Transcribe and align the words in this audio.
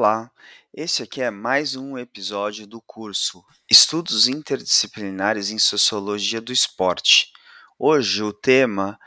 Olá, 0.00 0.30
esse 0.72 1.02
aqui 1.02 1.20
é 1.20 1.30
mais 1.30 1.76
um 1.76 1.98
episódio 1.98 2.66
do 2.66 2.80
curso 2.80 3.44
Estudos 3.70 4.28
Interdisciplinares 4.28 5.50
em 5.50 5.58
Sociologia 5.58 6.40
do 6.40 6.54
Esporte. 6.54 7.30
Hoje 7.78 8.22
o 8.22 8.32
tema 8.32 8.98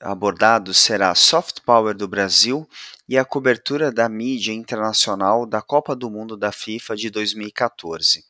abordado 0.00 0.72
será 0.72 1.12
Soft 1.16 1.58
Power 1.62 1.92
do 1.92 2.06
Brasil 2.06 2.68
e 3.08 3.18
a 3.18 3.24
cobertura 3.24 3.90
da 3.90 4.08
mídia 4.08 4.52
internacional 4.52 5.44
da 5.44 5.60
Copa 5.60 5.96
do 5.96 6.08
Mundo 6.08 6.36
da 6.36 6.52
FIFA 6.52 6.94
de 6.94 7.10
2014. 7.10 8.24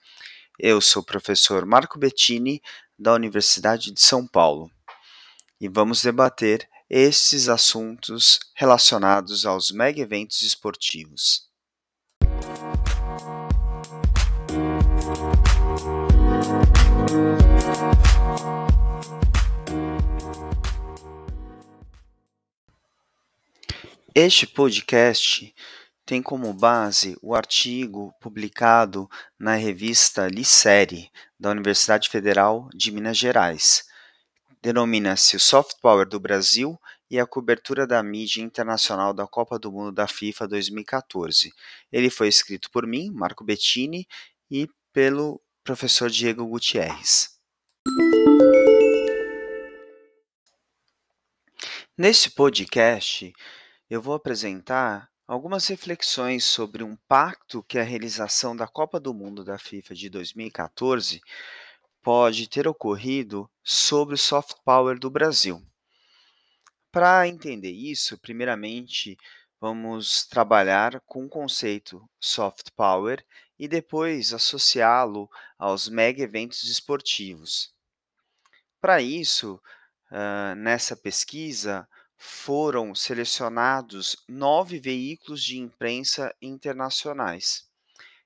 Eu 0.59 0.80
sou 0.80 1.02
o 1.02 1.07
professor 1.07 1.66
Marco 1.66 1.99
Bettini, 1.99 2.63
da 2.99 3.13
Universidade 3.13 3.93
de 3.93 4.01
São 4.01 4.27
Paulo, 4.27 4.71
e 5.61 5.69
vamos 5.69 6.01
debater 6.01 6.66
esses 6.88 7.51
assuntos 7.51 8.41
relacionados 8.55 9.45
aos 9.45 9.71
mega 9.71 10.01
eventos 10.01 10.41
esportivos. 10.41 11.46
Este 24.19 24.46
podcast 24.46 25.55
tem 26.06 26.23
como 26.23 26.52
base 26.55 27.19
o 27.20 27.34
artigo 27.34 28.15
publicado 28.20 29.09
na 29.38 29.56
revista 29.56 30.27
Licere, 30.27 31.10
da 31.38 31.51
Universidade 31.51 32.09
Federal 32.09 32.68
de 32.74 32.90
Minas 32.90 33.18
Gerais. 33.18 33.85
Denomina-se 34.63 35.37
o 35.37 35.41
Soft 35.41 35.76
Power 35.82 36.09
do 36.09 36.18
Brasil 36.18 36.80
e 37.10 37.20
a 37.20 37.26
cobertura 37.26 37.87
da 37.87 38.02
mídia 38.02 38.43
internacional 38.43 39.13
da 39.13 39.26
Copa 39.26 39.59
do 39.59 39.70
Mundo 39.70 39.93
da 39.93 40.09
FIFA 40.09 40.48
2014. 40.48 41.52
Ele 41.93 42.09
foi 42.09 42.29
escrito 42.29 42.70
por 42.70 42.87
mim, 42.87 43.10
Marco 43.13 43.45
Bettini, 43.45 44.09
e 44.51 44.68
pelo 44.93 45.41
professor 45.67 46.09
Diego 46.09 46.47
Gutierrez. 46.47 47.37
Neste 51.99 52.31
podcast, 52.31 53.33
eu 53.91 54.01
vou 54.01 54.15
apresentar 54.15 55.11
algumas 55.27 55.67
reflexões 55.67 56.45
sobre 56.45 56.85
um 56.85 56.95
pacto 57.09 57.65
que 57.65 57.81
a 57.81 57.83
realização 57.83 58.55
da 58.55 58.69
Copa 58.69 59.01
do 59.01 59.13
Mundo 59.13 59.43
da 59.43 59.59
FIFA 59.59 59.93
de 59.97 60.09
2014 60.09 61.21
pode 62.01 62.49
ter 62.49 62.69
ocorrido 62.69 63.51
sobre 63.65 64.15
o 64.15 64.19
soft 64.19 64.59
power 64.65 64.97
do 64.97 65.11
Brasil. 65.11 65.61
Para 66.93 67.27
entender 67.27 67.72
isso, 67.72 68.17
primeiramente 68.19 69.19
vamos 69.61 70.25
trabalhar 70.27 71.00
com 71.00 71.25
o 71.25 71.28
conceito 71.28 72.09
soft 72.21 72.69
power 72.77 73.25
e 73.59 73.66
depois 73.66 74.32
associá-lo 74.32 75.31
aos 75.59 75.88
mega 75.88 76.22
eventos 76.22 76.65
esportivos. 76.65 77.75
Para 78.81 79.00
isso, 79.00 79.60
uh, 80.10 80.54
nessa 80.56 80.97
pesquisa, 80.97 81.88
foram 82.16 82.94
selecionados 82.94 84.16
nove 84.28 84.78
veículos 84.78 85.43
de 85.43 85.59
imprensa 85.59 86.34
internacionais, 86.41 87.69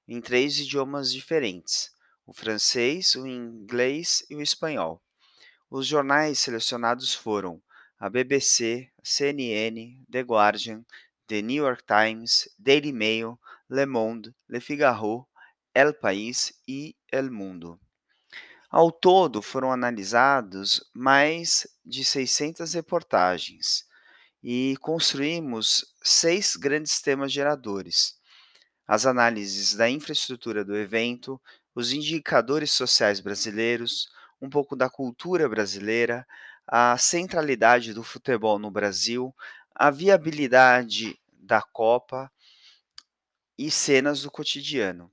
em 0.06 0.20
três 0.20 0.58
idiomas 0.58 1.12
diferentes: 1.12 1.92
o 2.26 2.32
francês, 2.32 3.14
o 3.14 3.26
inglês 3.26 4.24
e 4.28 4.36
o 4.36 4.42
espanhol. 4.42 5.02
Os 5.70 5.86
jornais 5.86 6.38
selecionados 6.40 7.14
foram 7.14 7.62
a 7.98 8.08
BBC, 8.10 8.90
CNN, 9.02 10.04
The 10.10 10.20
Guardian, 10.20 10.84
The 11.26 11.42
New 11.42 11.64
York 11.64 11.84
Times, 11.84 12.48
Daily 12.58 12.92
Mail, 12.92 13.38
Le 13.70 13.86
Monde, 13.86 14.34
Le 14.48 14.58
Figaro, 14.58 15.28
El 15.72 15.94
País 15.94 16.52
e 16.66 16.96
El 17.08 17.30
Mundo. 17.30 17.78
Ao 18.68 18.90
todo, 18.90 19.40
foram 19.40 19.70
analisados 19.70 20.84
mais 20.92 21.68
de 21.86 22.04
600 22.04 22.74
reportagens 22.74 23.86
e 24.42 24.76
construímos 24.80 25.94
seis 26.02 26.56
grandes 26.56 27.00
temas 27.00 27.30
geradores: 27.30 28.18
as 28.88 29.06
análises 29.06 29.76
da 29.76 29.88
infraestrutura 29.88 30.64
do 30.64 30.76
evento, 30.76 31.40
os 31.72 31.92
indicadores 31.92 32.72
sociais 32.72 33.20
brasileiros, 33.20 34.08
um 34.42 34.50
pouco 34.50 34.74
da 34.74 34.90
cultura 34.90 35.48
brasileira, 35.48 36.26
a 36.66 36.98
centralidade 36.98 37.94
do 37.94 38.02
futebol 38.02 38.58
no 38.58 38.68
Brasil, 38.68 39.32
a 39.72 39.92
viabilidade 39.92 41.16
da 41.32 41.62
Copa 41.62 42.28
e 43.60 43.70
cenas 43.70 44.22
do 44.22 44.30
cotidiano. 44.30 45.12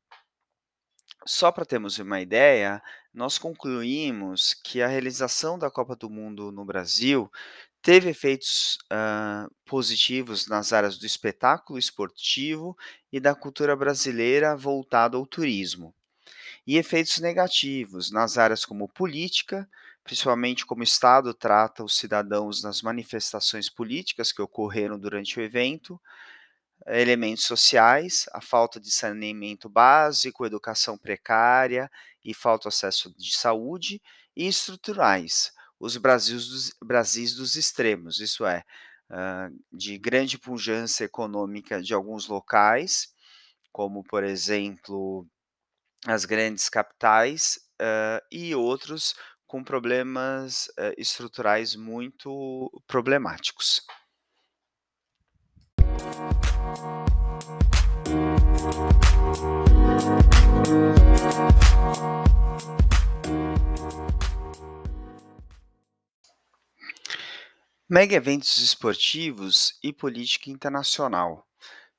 Só 1.25 1.51
para 1.51 1.65
termos 1.65 1.99
uma 1.99 2.21
ideia, 2.21 2.81
nós 3.13 3.37
concluímos 3.37 4.53
que 4.53 4.81
a 4.81 4.87
realização 4.87 5.59
da 5.59 5.69
Copa 5.69 5.97
do 5.97 6.09
Mundo 6.09 6.49
no 6.49 6.63
Brasil 6.63 7.29
teve 7.81 8.09
efeitos 8.09 8.77
uh, 8.85 9.53
positivos 9.65 10.47
nas 10.47 10.71
áreas 10.71 10.97
do 10.97 11.05
espetáculo 11.05 11.77
esportivo 11.77 12.77
e 13.11 13.19
da 13.19 13.35
cultura 13.35 13.75
brasileira 13.75 14.55
voltado 14.55 15.17
ao 15.17 15.25
turismo, 15.25 15.93
e 16.65 16.77
efeitos 16.77 17.17
negativos 17.19 18.11
nas 18.11 18.37
áreas 18.37 18.63
como 18.63 18.87
política, 18.87 19.69
principalmente 20.05 20.65
como 20.65 20.79
o 20.79 20.85
Estado 20.85 21.33
trata 21.33 21.83
os 21.83 21.97
cidadãos 21.97 22.63
nas 22.63 22.81
manifestações 22.81 23.69
políticas 23.69 24.31
que 24.31 24.41
ocorreram 24.41 24.97
durante 24.97 25.37
o 25.37 25.43
evento, 25.43 25.99
elementos 26.85 27.45
sociais, 27.45 28.25
a 28.33 28.41
falta 28.41 28.79
de 28.79 28.91
saneamento 28.91 29.67
básico, 29.67 30.45
educação 30.45 30.97
precária 30.97 31.89
e 32.23 32.33
falta 32.33 32.63
de 32.63 32.67
acesso 32.69 33.13
de 33.17 33.35
saúde, 33.35 34.01
e 34.35 34.47
estruturais, 34.47 35.51
os 35.79 35.97
Brasis 35.97 36.47
dos, 36.47 36.73
Brasis 36.83 37.35
dos 37.35 37.55
extremos, 37.55 38.19
isso 38.19 38.45
é, 38.45 38.63
de 39.71 39.97
grande 39.97 40.37
pujança 40.37 41.03
econômica 41.03 41.81
de 41.81 41.93
alguns 41.93 42.27
locais, 42.27 43.13
como, 43.71 44.03
por 44.03 44.23
exemplo, 44.23 45.27
as 46.05 46.25
grandes 46.25 46.69
capitais, 46.69 47.59
e 48.31 48.55
outros 48.55 49.13
com 49.45 49.63
problemas 49.63 50.67
estruturais 50.97 51.75
muito 51.75 52.71
problemáticos. 52.87 53.81
Mega 67.89 68.15
eventos 68.15 68.57
esportivos 68.57 69.79
e 69.81 69.93
política 69.93 70.51
internacional. 70.51 71.47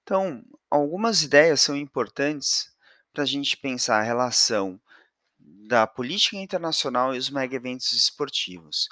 Então, 0.03 0.45
algumas 0.71 1.23
ideias 1.23 1.63
são 1.63 1.75
importantes 1.75 2.71
para 3.13 3.23
a 3.23 3.27
gente 3.27 3.57
pensar 3.57 3.99
a 3.99 4.05
relação 4.05 4.79
da 5.39 5.87
política 5.87 6.37
internacional 6.37 7.15
e 7.15 7.19
os 7.19 7.31
mega 7.31 7.57
eventos 7.57 7.93
esportivos. 7.93 8.89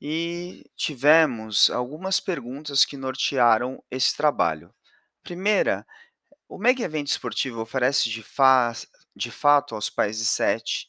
E 0.00 0.64
tivemos 0.76 1.70
algumas 1.70 2.20
perguntas 2.20 2.84
que 2.84 2.96
nortearam 2.96 3.82
esse 3.90 4.16
trabalho. 4.16 4.72
Primeira, 5.22 5.86
o 6.48 6.58
mega 6.58 6.84
evento 6.84 7.08
esportivo 7.08 7.60
oferece 7.60 8.10
de, 8.10 8.22
fa 8.22 8.72
de 9.14 9.30
fato 9.30 9.74
aos 9.74 9.90
países 9.90 10.28
sete 10.30 10.88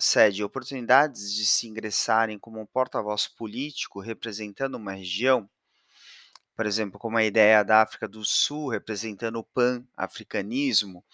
sede 0.00 0.44
oportunidades 0.44 1.34
de 1.34 1.46
se 1.46 1.66
ingressarem 1.66 2.38
como 2.38 2.60
um 2.60 2.66
porta-voz 2.66 3.26
político 3.26 4.00
representando 4.00 4.76
uma 4.76 4.92
região, 4.92 5.48
por 6.54 6.66
exemplo, 6.66 6.98
como 6.98 7.16
a 7.16 7.24
ideia 7.24 7.62
da 7.62 7.82
África 7.82 8.08
do 8.08 8.24
Sul 8.24 8.68
representando 8.68 9.36
o 9.38 9.44
pan-africanismo, 9.44 11.04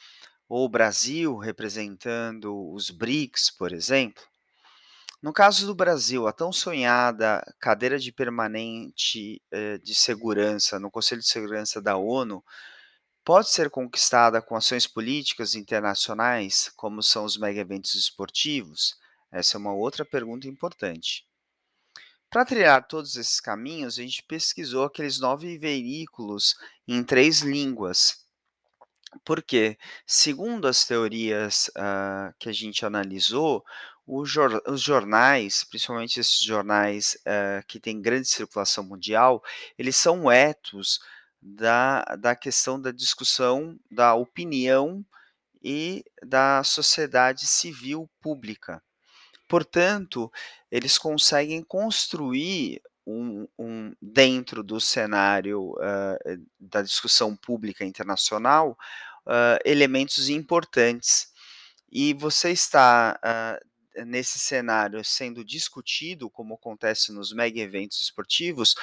ou 0.48 0.64
o 0.64 0.68
Brasil 0.68 1.36
representando 1.38 2.70
os 2.72 2.90
BRICS, 2.90 3.50
por 3.50 3.72
exemplo. 3.72 4.24
No 5.24 5.32
caso 5.32 5.66
do 5.66 5.74
Brasil, 5.74 6.26
a 6.26 6.34
tão 6.34 6.52
sonhada 6.52 7.42
cadeira 7.58 7.98
de 7.98 8.12
permanente 8.12 9.40
eh, 9.50 9.78
de 9.78 9.94
segurança 9.94 10.78
no 10.78 10.90
Conselho 10.90 11.22
de 11.22 11.26
Segurança 11.26 11.80
da 11.80 11.96
ONU 11.96 12.44
pode 13.24 13.48
ser 13.48 13.70
conquistada 13.70 14.42
com 14.42 14.54
ações 14.54 14.86
políticas 14.86 15.54
internacionais, 15.54 16.70
como 16.76 17.02
são 17.02 17.24
os 17.24 17.38
mega-eventos 17.38 17.94
esportivos? 17.94 18.98
Essa 19.32 19.56
é 19.56 19.58
uma 19.58 19.72
outra 19.72 20.04
pergunta 20.04 20.46
importante. 20.46 21.26
Para 22.28 22.44
trilhar 22.44 22.86
todos 22.86 23.16
esses 23.16 23.40
caminhos, 23.40 23.98
a 23.98 24.02
gente 24.02 24.22
pesquisou 24.24 24.84
aqueles 24.84 25.18
nove 25.18 25.56
veículos 25.56 26.54
em 26.86 27.02
três 27.02 27.40
línguas. 27.40 28.22
Porque, 29.24 29.78
segundo 30.06 30.66
as 30.66 30.84
teorias 30.84 31.68
uh, 31.68 32.34
que 32.38 32.48
a 32.48 32.52
gente 32.52 32.84
analisou, 32.84 33.64
os 34.06 34.80
jornais, 34.82 35.64
principalmente 35.64 36.20
esses 36.20 36.40
jornais 36.40 37.16
uh, 37.26 37.64
que 37.66 37.80
têm 37.80 38.00
grande 38.02 38.28
circulação 38.28 38.84
mundial, 38.84 39.42
eles 39.78 39.96
são 39.96 40.30
etos 40.30 41.00
da 41.42 42.02
da 42.18 42.34
questão 42.36 42.80
da 42.80 42.90
discussão 42.92 43.78
da 43.90 44.14
opinião 44.14 45.04
e 45.62 46.04
da 46.24 46.62
sociedade 46.64 47.46
civil 47.46 48.10
pública. 48.22 48.82
Portanto, 49.48 50.30
eles 50.70 50.98
conseguem 50.98 51.62
construir 51.62 52.80
um 53.06 53.46
um 53.58 53.94
dentro 54.00 54.62
do 54.62 54.80
cenário, 54.80 55.74
hã, 55.80 56.16
da 56.58 56.82
discussão 56.82 57.36
pública 57.36 57.84
internacional, 57.84 58.76
hã, 59.26 59.58
elementos 59.64 60.28
importantes. 60.28 61.28
E 61.92 62.14
você 62.14 62.50
está, 62.52 63.18
hã, 63.24 63.58
nesse 64.06 64.38
cenário 64.38 65.04
sendo 65.04 65.44
discutido, 65.44 66.30
como 66.30 66.54
acontece 66.54 67.12
nos 67.12 67.32
mega 67.32 67.60
eventos 67.60 68.00
esportivos, 68.00 68.74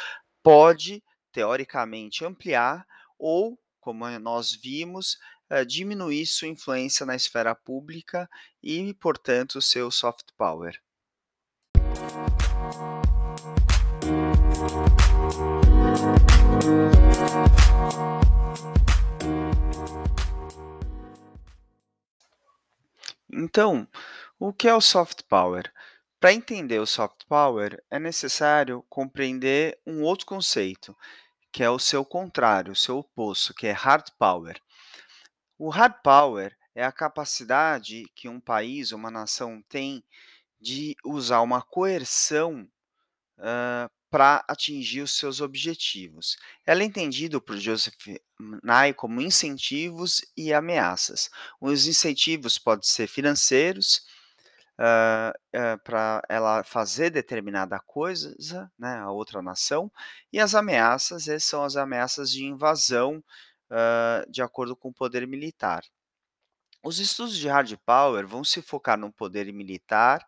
pode, 0.44 1.04
teoricamente, 1.32 2.26
ampliar 2.26 2.86
ou, 3.18 3.60
como 3.80 4.08
nós 4.20 4.52
vimos, 4.54 5.18
hã, 5.50 5.66
diminuir 5.66 6.26
sua 6.26 6.48
influência 6.48 7.06
na 7.06 7.16
esfera 7.16 7.54
pública 7.56 8.30
e, 8.62 8.94
portanto, 8.96 9.62
seu 9.62 9.92
soft 9.92 10.28
power. 10.38 10.80
Então, 23.34 23.88
o 24.42 24.52
que 24.52 24.68
é 24.68 24.74
o 24.74 24.82
soft 24.82 25.22
power? 25.30 25.72
Para 26.20 26.34
entender 26.34 26.80
o 26.80 26.88
soft 26.88 27.26
power, 27.28 27.80
é 27.92 28.00
necessário 28.00 28.84
compreender 28.90 29.80
um 29.86 30.02
outro 30.02 30.26
conceito, 30.26 30.98
que 31.52 31.64
é 31.64 31.70
o 31.70 31.78
seu 31.78 32.04
contrário, 32.04 32.74
o 32.74 32.76
seu 32.76 32.98
oposto, 32.98 33.54
que 33.54 33.68
é 33.68 33.72
hard 33.72 34.08
power. 34.18 34.60
O 35.60 35.70
hard 35.70 35.94
power 36.04 36.58
é 36.74 36.84
a 36.84 36.92
capacidade 36.92 38.06
que 38.16 38.28
um 38.28 38.40
país, 38.40 38.92
uma 38.92 39.12
nação 39.12 39.64
tem 39.70 40.04
de 40.60 40.96
usar 41.06 41.42
uma 41.42 41.62
coerção, 41.62 42.68
hã, 43.38 43.88
para 44.10 44.44
atingir 44.48 45.02
os 45.02 45.12
seus 45.12 45.40
objetivos. 45.40 46.36
Ela 46.66 46.82
é 46.82 46.86
entendido 46.86 47.40
por 47.40 47.58
Joseph 47.58 48.08
Nye 48.40 48.92
como 48.96 49.22
incentivos 49.22 50.26
e 50.36 50.52
ameaças. 50.52 51.30
Os 51.60 51.86
incentivos 51.86 52.58
podem 52.58 52.90
ser 52.90 53.06
financeiros, 53.06 54.04
hã 54.80 55.34
hã, 55.54 55.78
para 55.84 56.22
ela 56.30 56.64
fazer 56.64 57.10
determinada 57.12 57.80
coisa, 57.80 58.36
né, 58.80 58.98
a 59.00 59.12
outra 59.12 59.42
nação, 59.42 59.92
e 60.34 60.40
as 60.40 60.56
ameaças, 60.56 61.28
essas 61.28 61.46
são 61.46 61.64
as 61.64 61.76
ameaças 61.78 62.32
de 62.32 62.46
invasão, 62.46 63.24
hã, 63.72 64.24
de 64.30 64.42
acordo 64.42 64.76
com 64.76 64.90
o 64.90 64.94
poder 64.94 65.28
militar. 65.28 65.84
Os 66.84 67.00
estudos 67.00 67.38
de 67.38 67.48
hard 67.48 67.76
power 67.86 68.28
vão 68.28 68.44
se 68.44 68.62
focar 68.62 68.98
no 68.98 69.12
poder 69.12 69.52
militar, 69.54 70.26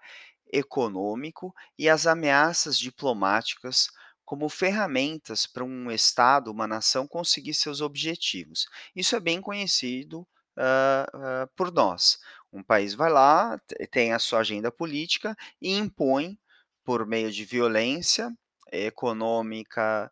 econômico 0.52 1.54
e 1.80 1.90
as 1.90 2.08
ameaças 2.08 2.78
diplomáticas 2.80 3.88
como 4.26 4.50
ferramentas 4.50 5.46
para 5.48 5.64
um 5.66 5.92
estado, 5.92 6.52
uma 6.52 6.68
nação 6.68 7.08
conseguir 7.08 7.54
seus 7.56 7.82
objetivos. 7.82 8.68
Isso 8.96 9.16
é 9.16 9.20
bem 9.20 9.42
conhecido, 9.42 10.28
hã 10.58 11.06
hã, 11.16 11.48
por 11.56 11.72
nós. 11.74 12.20
Um 12.54 12.64
país 12.64 12.94
vai 12.94 13.12
lá, 13.12 13.60
te 13.68 13.88
tem 13.88 14.14
a 14.14 14.20
sua 14.20 14.40
agenda 14.42 14.72
política 14.72 15.36
e 15.62 15.74
impõe, 15.78 16.40
por 16.86 17.06
meio 17.08 17.32
de 17.32 17.46
violência 17.46 18.32
econômica, 18.72 20.12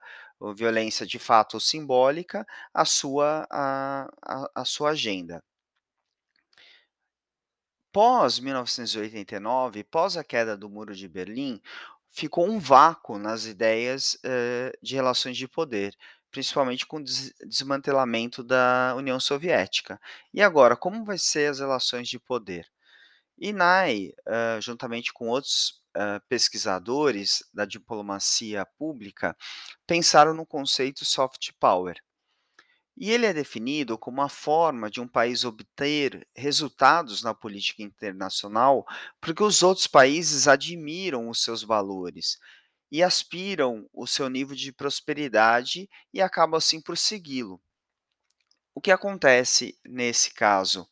violência 0.55 1.05
de 1.05 1.19
fato 1.19 1.59
simbólica, 1.59 2.45
a 2.73 2.85
sua 2.85 3.47
a 3.51 4.07
a 4.25 4.51
a 4.55 4.65
sua 4.65 4.91
agenda. 4.91 5.43
Pós 7.93 8.39
1989, 8.39 9.83
pós 9.83 10.15
a 10.15 10.23
queda 10.23 10.55
do 10.55 10.69
muro 10.69 10.95
de 10.95 11.07
Berlim, 11.09 11.61
ficou 12.09 12.47
um 12.49 12.57
vácuo 12.59 13.17
nas 13.17 13.45
ideias, 13.45 14.17
hã, 14.23 14.71
de 14.81 14.95
relações 14.95 15.35
de 15.37 15.47
poder, 15.47 15.95
principalmente 16.31 16.85
com 16.85 16.97
o 16.97 17.03
des 17.03 17.33
desmantelamento 17.45 18.43
da 18.43 18.95
União 18.97 19.19
Soviética. 19.19 19.99
E 20.33 20.41
agora, 20.41 20.75
como 20.75 21.05
vai 21.05 21.17
ser 21.17 21.51
as 21.51 21.59
relações 21.59 22.07
de 22.07 22.19
poder? 22.19 22.67
E 23.37 23.53
hã, 24.27 24.61
juntamente 24.61 25.11
com 25.13 25.27
outros, 25.27 25.81
hã, 25.95 26.21
pesquisadores 26.29 27.43
da 27.53 27.65
diplomacia 27.65 28.65
pública, 28.77 29.35
pensaram 29.87 30.33
no 30.33 30.45
conceito 30.45 31.05
soft 31.05 31.51
power. 31.59 31.97
E 32.97 33.09
ele 33.09 33.25
é 33.25 33.33
definido 33.33 33.97
como 33.97 34.21
a 34.21 34.29
forma 34.29 34.89
de 34.89 35.01
um 35.01 35.07
país 35.07 35.43
obter 35.43 36.27
resultados 36.35 37.23
na 37.23 37.33
política 37.33 37.81
internacional, 37.81 38.85
porque 39.19 39.43
os 39.43 39.63
outros 39.63 39.87
países 39.87 40.47
admiram 40.47 41.29
os 41.29 41.41
seus 41.43 41.63
valores 41.63 42.37
e 42.91 43.03
aspiram 43.03 43.87
o 43.93 44.05
seu 44.07 44.29
nível 44.29 44.55
de 44.55 44.71
prosperidade 44.73 45.89
e 46.13 46.21
acabam, 46.21 46.57
assim, 46.57 46.81
por 46.81 46.97
segui-lo. 46.97 47.61
O 48.75 48.81
que 48.81 48.91
acontece 48.91 49.77
nesse 49.85 50.33
caso? 50.33 50.87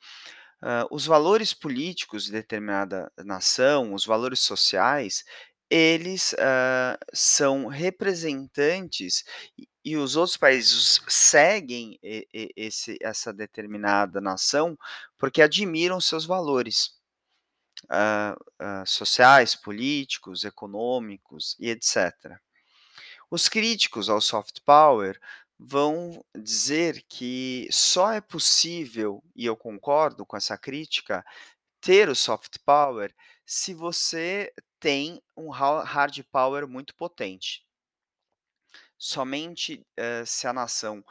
Hã, 0.64 0.86
os 0.92 1.06
valores 1.06 1.54
políticos 1.54 2.26
de 2.26 2.32
determinada 2.34 3.12
nação, 3.20 3.94
os 3.94 4.06
valores 4.06 4.42
sociais, 4.42 5.24
eles, 5.70 6.34
hã, 6.40 6.98
são 7.14 7.68
representantes 7.68 9.24
e 9.86 9.98
os 9.98 10.16
outros 10.16 10.38
países 10.38 11.02
seguem 11.10 12.00
esse 12.56 12.98
essa 13.02 13.34
determinada 13.34 14.22
nação, 14.22 14.78
porque 15.18 15.42
admiram 15.42 16.02
seus 16.02 16.26
valores, 16.26 16.99
hã, 17.92 18.36
sociais, 18.86 19.56
políticos, 19.56 20.44
econômicos 20.46 21.56
e 21.60 21.70
etcétera. 21.70 22.40
Os 23.32 23.50
críticos 23.50 24.10
ao 24.10 24.22
soft 24.22 24.60
power 24.66 25.20
vão 25.60 26.24
dizer 26.38 27.04
que 27.10 27.68
só 27.72 28.12
é 28.14 28.22
possível, 28.22 29.24
e 29.36 29.46
eu 29.46 29.58
concordo 29.58 30.26
com 30.26 30.38
essa 30.38 30.58
crítica, 30.58 31.26
ter 31.82 32.10
o 32.10 32.16
soft 32.16 32.58
power 32.66 33.14
se 33.46 33.74
você 33.74 34.54
tem 34.80 35.22
um 35.38 35.54
ha 35.54 35.84
hard 35.84 36.24
power 36.32 36.68
muito 36.68 36.96
potente. 36.96 37.64
Somente, 39.02 39.82
hã, 39.98 40.26
se 40.26 40.46
a 40.46 40.52
nação 40.54 41.02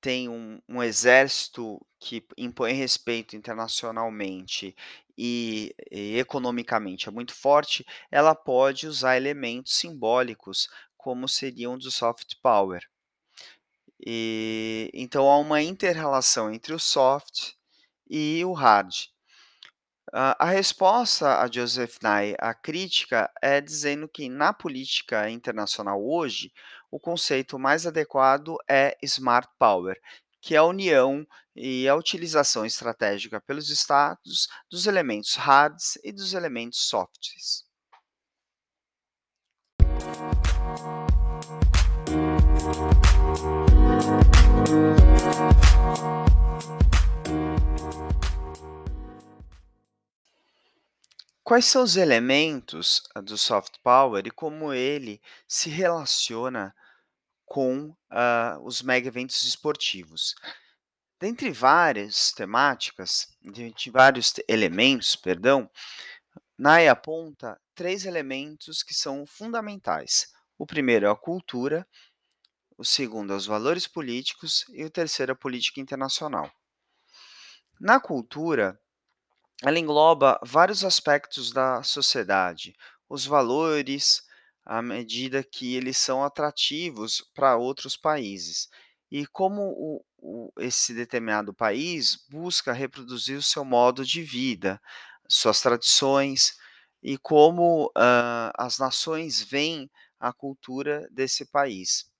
tem 0.00 0.28
um 0.28 0.60
um 0.68 0.82
exército 0.82 1.80
que 2.00 2.24
impõe 2.38 2.72
respeito 2.74 3.36
internacionalmente 3.36 4.76
e 5.18 5.74
e 5.90 6.18
economicamente 6.18 7.08
é 7.08 7.12
muito 7.12 7.34
forte, 7.34 7.84
ela 8.10 8.34
pode 8.34 8.86
usar 8.86 9.16
elementos 9.16 9.74
simbólicos, 9.76 10.68
como 10.96 11.28
seriam 11.28 11.76
do 11.78 11.90
soft 11.90 12.34
power. 12.42 12.82
E, 14.06 14.90
então 14.94 15.28
há 15.28 15.38
uma 15.38 15.60
inter-relação 15.62 16.52
entre 16.52 16.72
o 16.72 16.78
soft 16.78 17.54
e 18.08 18.44
o 18.44 18.52
hard. 18.52 18.92
A 20.12 20.46
a 20.46 20.50
resposta 20.50 21.40
a 21.42 21.50
Joseph 21.50 21.98
Nye, 22.02 22.34
a 22.38 22.54
crítica, 22.54 23.30
é 23.42 23.60
dizendo 23.60 24.08
que 24.08 24.28
na 24.28 24.52
política 24.52 25.28
internacional 25.30 26.02
hoje, 26.02 26.52
o 26.90 26.98
conceito 27.00 27.58
mais 27.58 27.86
adequado 27.86 28.56
é 28.68 28.96
smart 29.02 29.48
power, 29.58 30.00
que 30.40 30.54
é 30.54 30.58
a 30.58 30.64
união 30.64 31.26
e 31.54 31.88
a 31.88 31.94
utilização 31.94 32.64
estratégica 32.64 33.40
pelos 33.40 33.70
estados 33.70 34.48
dos 34.70 34.86
elementos 34.86 35.34
hards 35.34 35.98
e 36.04 36.12
dos 36.12 36.34
elementos 36.34 36.88
softs. 36.88 37.66
Quais 51.42 51.64
são 51.64 51.82
os 51.82 51.96
elementos 51.96 53.02
do 53.24 53.38
soft 53.38 53.78
power 53.82 54.26
e 54.26 54.30
como 54.30 54.70
ele 54.70 55.18
se 55.46 55.70
relaciona 55.70 56.74
com, 57.48 57.94
hã, 58.10 58.58
os 58.62 58.82
mega 58.82 59.08
eventos 59.08 59.42
esportivos? 59.44 60.34
Dentre 61.20 61.50
várias 61.50 62.30
temáticas, 62.32 63.26
dentre 63.42 63.90
vários 63.90 64.32
elementos, 64.48 65.16
perdão, 65.16 65.68
Nye 66.58 66.88
aponta 66.88 67.60
3 67.74 68.04
elementos 68.04 68.82
que 68.82 68.94
são 68.94 69.26
fundamentais. 69.26 70.32
O 70.56 70.66
primeiro 70.66 71.06
é 71.06 71.10
a 71.10 71.16
cultura, 71.16 71.86
o 72.76 72.84
segundo 72.84 73.32
é 73.32 73.36
os 73.36 73.46
valores 73.46 73.86
políticos 73.86 74.64
e 74.70 74.84
o 74.84 74.90
terceiro 74.90 75.32
é 75.32 75.34
a 75.34 75.38
política 75.38 75.80
internacional. 75.80 76.50
Na 77.80 78.00
cultura, 78.00 78.78
ela 79.62 79.78
engloba 79.78 80.38
vários 80.44 80.84
aspectos 80.84 81.52
da 81.52 81.82
sociedade, 81.82 82.76
os 83.08 83.24
valores, 83.26 84.22
à 84.68 84.82
medida 84.82 85.44
que 85.44 85.74
eles 85.76 85.98
são 85.98 86.24
atrativos 86.24 87.22
para 87.34 87.56
outros 87.58 87.96
países. 87.96 88.68
e 89.10 89.26
como 89.28 89.62
o 89.62 90.04
o 90.20 90.52
esse 90.58 90.94
determinado 90.94 91.54
país 91.54 92.16
busca 92.28 92.72
reproduzir 92.72 93.38
o 93.38 93.42
seu 93.42 93.64
modo 93.64 94.04
de 94.04 94.22
vida, 94.22 94.80
suas 95.28 95.60
tradições 95.60 96.54
e 97.02 97.16
como, 97.18 97.90
hã, 97.96 98.50
as 98.58 98.78
nações 98.78 99.40
veem 99.42 99.88
a 100.20 100.32
cultura 100.32 101.08
desse 101.12 101.46
país. 101.46 102.10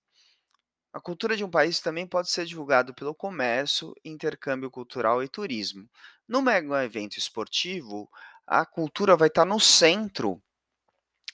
A 0.93 0.99
cultura 0.99 1.35
de 1.37 1.43
um 1.43 1.49
país 1.49 1.79
também 1.79 2.05
pode 2.07 2.29
ser 2.29 2.45
divulgado 2.45 2.93
pelo 2.93 3.13
comércio, 3.15 3.93
intercâmbio 4.05 4.69
cultural 4.71 5.23
e 5.23 5.27
turismo. 5.27 5.87
No 6.27 6.41
mega 6.41 6.83
evento 6.83 7.17
esportivo, 7.17 8.09
a 8.45 8.65
cultura 8.65 9.15
vai 9.15 9.27
estar 9.27 9.45
no 9.45 9.59
centro, 9.59 10.41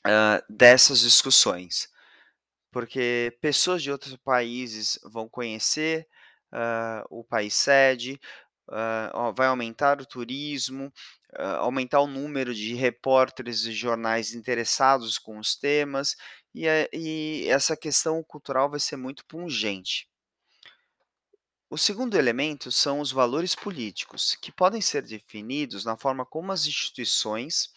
hã, 0.05 0.41
dessas 0.50 1.00
discussões, 1.01 1.89
porque 2.71 3.38
pessoas 3.41 3.83
de 3.83 3.91
outros 3.91 4.17
países 4.17 5.00
vão 5.05 5.29
conhecer, 5.29 6.07
hã, 6.53 7.03
o 7.09 7.24
país 7.24 7.53
sede, 7.55 8.19
ó, 9.13 9.31
vai 9.33 9.47
aumentar 9.47 10.01
o 10.01 10.05
turismo, 10.05 10.91
aumentar 11.59 12.01
o 12.01 12.07
número 12.07 12.53
de 12.55 12.74
repórteres 12.75 13.65
e 13.65 13.74
jornais 13.74 14.33
interessados 14.33 15.17
com 15.19 15.39
os 15.39 15.55
temas, 15.55 16.15
e 16.53 16.65
e 16.93 17.47
essa 17.50 17.77
questão 17.77 18.24
cultural 18.24 18.69
vai 18.69 18.79
ser 18.79 18.97
muito 18.97 19.25
pungente. 19.27 20.07
O 21.69 21.77
segundo 21.77 22.17
elemento 22.17 22.71
são 22.71 23.00
os 23.00 23.12
valores 23.12 23.53
políticos, 23.55 24.35
que 24.41 24.51
podem 24.51 24.81
ser 24.81 25.03
definidos 25.03 25.85
na 25.85 25.95
forma 25.97 26.25
como 26.25 26.51
as 26.51 26.65
instituições 26.65 27.69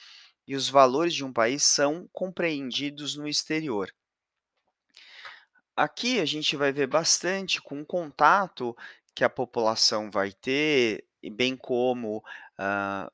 e 0.48 0.56
os 0.56 0.68
valores 0.70 1.14
de 1.14 1.24
um 1.24 1.32
país 1.32 1.62
são 1.64 2.08
compreendidos 2.12 3.16
no 3.16 3.28
exterior. 3.28 3.92
Aqui 5.76 6.20
a 6.20 6.24
gente 6.24 6.56
vai 6.56 6.72
ver 6.72 6.86
bastante 6.88 7.60
com 7.62 7.80
o 7.80 7.86
contato 7.86 8.76
que 9.14 9.22
a 9.24 9.30
população 9.30 10.10
vai 10.10 10.32
ter, 10.32 11.04
e 11.22 11.30
bem 11.30 11.56
como, 11.56 12.22
hã, 12.58 13.08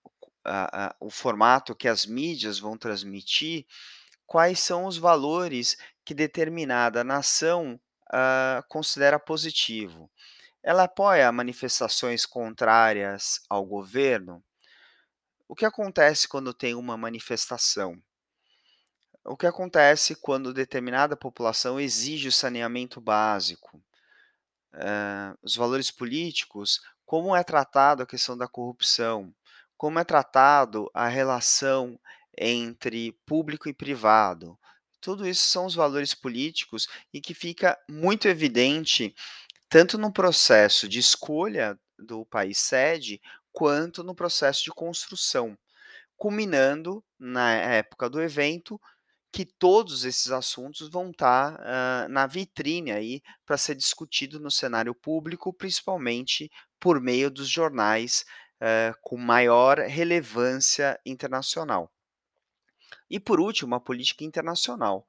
a 0.44 0.88
a 0.88 0.96
o 1.00 1.10
formato 1.10 1.74
que 1.74 1.88
as 1.88 2.04
mídias 2.06 2.58
vão 2.58 2.76
transmitir, 2.76 3.66
quais 4.26 4.60
são 4.60 4.86
os 4.86 4.96
valores 4.98 5.76
que 6.04 6.14
determinada 6.14 7.04
nação, 7.04 7.80
hã, 8.12 8.62
considera 8.68 9.18
positivo. 9.20 10.10
Ela 10.62 10.84
apoia 10.84 11.32
manifestações 11.32 12.26
contrárias 12.26 13.40
ao 13.50 13.64
governo? 13.66 14.42
O 15.48 15.54
que 15.54 15.64
acontece 15.64 16.28
quando 16.28 16.52
tem 16.52 16.74
uma 16.74 16.98
manifestação? 16.98 17.98
O 19.24 19.36
que 19.36 19.46
acontece 19.46 20.14
quando 20.14 20.52
determinada 20.52 21.16
população 21.16 21.78
exige 21.80 22.28
o 22.28 22.32
saneamento 22.32 23.00
básico? 23.00 23.82
Eh, 24.74 25.34
os 25.42 25.56
valores 25.56 25.90
políticos, 25.90 26.80
como 27.06 27.34
é 27.34 27.42
tratado 27.44 28.02
a 28.02 28.06
questão 28.06 28.36
da 28.36 28.48
corrupção? 28.48 29.34
Como 29.76 29.98
é 29.98 30.04
tratado 30.04 30.90
a 30.94 31.08
relação 31.08 31.98
entre 32.38 33.12
público 33.26 33.68
e 33.68 33.74
privado? 33.74 34.58
Tudo 35.00 35.26
isso 35.26 35.46
são 35.46 35.66
os 35.66 35.74
valores 35.74 36.14
políticos 36.14 36.88
e 37.12 37.20
que 37.20 37.34
fica 37.34 37.78
muito 37.88 38.26
evidente, 38.28 39.14
tanto 39.68 39.98
no 39.98 40.12
processo 40.12 40.88
de 40.88 40.98
escolha 41.00 41.78
do 41.98 42.26
país 42.26 42.58
sede, 42.58 43.20
quanto 43.54 44.04
no 44.04 44.16
processo 44.16 44.64
de 44.64 44.72
construção, 44.72 45.58
culminando 46.16 47.04
na 47.18 47.52
época 47.54 48.10
do 48.10 48.20
evento, 48.22 48.80
que 49.32 49.44
todos 49.46 50.04
esses 50.04 50.30
assuntos 50.32 50.88
vão 50.90 51.10
estar, 51.10 51.60
hã, 51.60 52.08
na 52.08 52.26
vitrine 52.26 52.92
aí, 52.92 53.22
para 53.46 53.58
ser 53.58 53.74
discutido 53.76 54.40
no 54.40 54.50
cenário 54.50 54.94
público, 54.94 55.52
principalmente 55.52 56.50
por 56.80 57.00
meio 57.00 57.30
dos 57.30 57.48
jornais, 57.48 58.24
hã, 58.62 58.94
com 59.02 59.16
maior 59.18 59.78
relevância 59.80 60.98
internacional. 61.06 61.90
E 63.10 63.18
por 63.20 63.40
último, 63.40 63.74
a 63.74 63.80
política 63.80 64.24
internacional. 64.24 65.06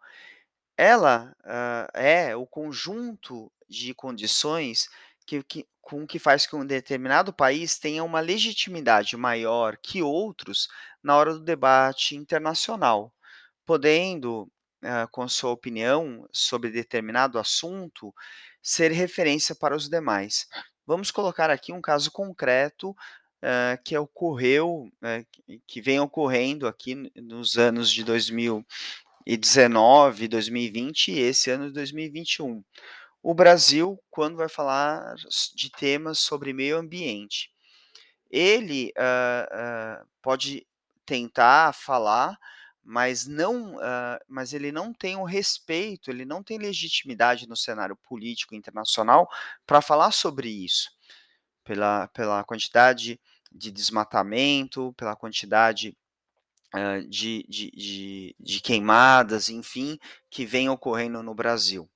Ela, 0.78 1.36
hã, 1.46 1.88
é 1.94 2.36
o 2.36 2.48
conjunto 2.48 3.52
de 3.70 3.94
condições 3.96 4.90
que 5.28 5.44
que 5.44 5.68
com 5.86 6.06
que 6.08 6.20
faz 6.20 6.48
com 6.48 6.62
um 6.62 6.68
determinado 6.68 7.34
país 7.34 7.80
tenha 7.80 8.04
uma 8.04 8.20
legitimidade 8.20 9.18
maior 9.18 9.78
que 9.78 10.04
outros 10.04 10.68
na 11.04 11.18
hora 11.18 11.34
do 11.36 11.42
debate 11.42 12.18
internacional, 12.18 13.14
podendo, 13.66 14.50
hã, 14.84 15.08
com 15.12 15.28
sua 15.30 15.52
opinião 15.52 16.28
sobre 16.34 16.70
determinado 16.72 17.38
assunto, 17.40 18.14
ser 18.64 18.92
referência 18.92 19.56
para 19.56 19.76
os 19.76 19.88
demais. 19.90 20.48
Vamos 20.88 21.12
colocar 21.12 21.50
aqui 21.52 21.72
um 21.74 21.82
caso 21.82 22.12
concreto, 22.12 22.96
hã, 23.44 23.78
que 23.86 23.96
ocorreu, 23.98 24.90
eh, 25.04 25.24
que 25.32 25.62
que 25.68 25.82
vem 25.82 26.00
ocorrendo 26.00 26.68
aqui 26.68 26.96
no 26.96 27.10
nos 27.22 27.58
anos 27.58 27.92
de 27.92 28.04
2019, 28.04 30.28
2020 30.28 31.12
e 31.12 31.20
esse 31.20 31.50
ano 31.52 31.68
de 31.68 31.74
2021. 31.74 32.64
O 33.28 33.34
Brasil, 33.34 34.00
quando 34.12 34.38
vai 34.38 34.48
falar 34.48 35.16
de 35.56 35.72
temas 35.72 36.20
sobre 36.20 36.54
meio 36.54 36.78
ambiente, 36.78 37.50
ele, 38.32 38.94
hã 38.98 39.48
hã, 39.52 40.06
pode 40.22 40.68
tentar 41.06 41.74
falar, 41.74 42.38
mas 42.84 43.28
não, 43.28 43.80
hã, 43.80 44.20
mas 44.28 44.54
ele 44.54 44.72
não 44.72 44.94
tem 44.94 45.16
o 45.18 45.26
respeito, 45.26 46.12
ele 46.12 46.26
não 46.26 46.44
tem 46.44 46.58
legitimidade 46.60 47.48
no 47.48 47.58
cenário 47.58 47.96
político 47.98 48.56
internacional 48.56 49.30
para 49.66 49.82
falar 49.82 50.12
sobre 50.12 50.50
isso, 50.50 50.90
pela 51.64 52.08
pela 52.10 52.44
quantidade 52.46 53.20
de 53.52 53.72
desmatamento, 53.72 54.94
pela 54.98 55.16
quantidade, 55.16 55.98
de 57.10 57.46
de 57.50 57.72
de 57.72 58.36
de 58.40 58.62
queimadas, 58.62 59.50
enfim, 59.50 60.00
que 60.30 60.46
vem 60.46 60.70
ocorrendo 60.70 61.24
no 61.24 61.36
Brasil. 61.36 61.90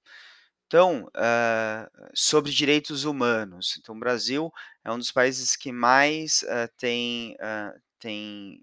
Então, 0.71 1.09
hã, 1.15 1.88
sobre 2.13 2.51
direitos 2.51 3.03
humanos, 3.03 3.75
então 3.79 3.95
o 3.95 3.99
Brasil 3.99 4.53
é 4.85 4.91
um 4.91 4.99
dos 4.99 5.11
países 5.11 5.55
que 5.55 5.71
mais, 5.71 6.43
hã, 6.47 6.67
tem, 6.77 7.35
hã, 7.41 7.73
tem, 7.97 8.61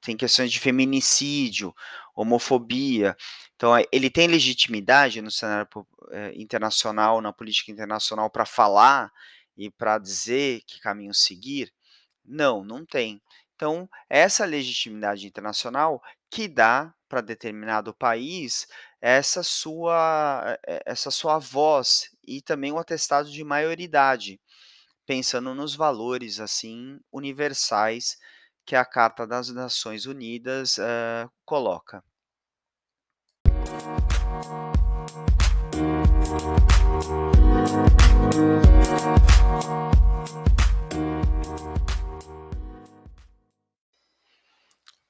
tem 0.00 0.16
questões 0.16 0.50
de 0.50 0.58
feminicídio, 0.58 1.74
homofobia, 2.16 3.14
então, 3.54 3.72
ele 3.92 4.08
tem 4.10 4.26
legitimidade 4.26 5.20
no 5.22 5.30
cenário 5.30 5.68
internacional, 6.34 7.20
na 7.20 7.32
política 7.34 7.70
internacional 7.70 8.30
para 8.30 8.46
falar 8.46 9.12
e 9.56 9.70
para 9.70 9.98
dizer 9.98 10.62
que 10.66 10.80
caminho 10.80 11.12
seguir? 11.14 11.70
Não, 12.24 12.64
não 12.64 12.86
tem. 12.86 13.22
Então, 13.56 13.88
essa 14.10 14.44
legitimidade 14.46 15.26
internacional 15.26 16.02
que 16.30 16.48
dá 16.48 16.94
para 17.08 17.20
determinado 17.20 17.94
país 17.94 18.66
essa 19.02 19.42
sua 19.42 20.56
e 20.68 20.80
essa 20.86 21.10
sua 21.10 21.38
voz 21.38 22.08
e 22.24 22.40
também 22.40 22.70
o 22.70 22.78
atestado 22.78 23.28
de 23.28 23.42
maioridade, 23.42 24.40
pensando 25.04 25.54
nos 25.54 25.74
valores, 25.74 26.38
assim, 26.38 27.00
universais 27.12 28.16
que 28.64 28.76
a 28.76 28.84
Carta 28.84 29.26
das 29.26 29.48
Nações 29.48 30.06
Unidas, 30.06 30.78
hã, 30.78 31.28
coloca. 31.44 32.02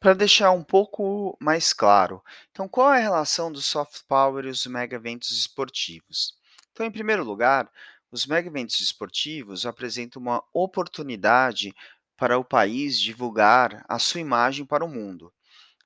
Para 0.03 0.15
deixar 0.15 0.51
um 0.51 0.65
pouco 0.65 1.39
mais 1.41 1.73
claro, 1.73 2.21
então 2.51 2.69
qual 2.69 2.93
é 2.93 2.99
a 2.99 3.03
relação 3.03 3.53
do 3.53 3.63
soft 3.63 4.03
power 4.09 4.45
e 4.45 4.49
os 4.49 4.67
mega 4.67 4.97
eventos 4.97 5.31
esportivos? 5.31 6.35
Então, 6.73 6.85
em 6.85 6.91
primeiro 6.91 7.23
lugar, 7.23 7.71
os 8.11 8.27
mega 8.27 8.49
eventos 8.49 8.81
esportivos 8.81 9.65
apresentam 9.65 10.21
uma 10.21 10.43
oportunidade 10.53 11.73
para 12.17 12.37
o 12.37 12.45
país 12.45 12.99
divulgar 12.99 13.85
a 13.89 13.97
sua 14.01 14.21
imagem 14.21 14.67
para 14.67 14.85
o 14.85 14.89
mundo, 14.89 15.33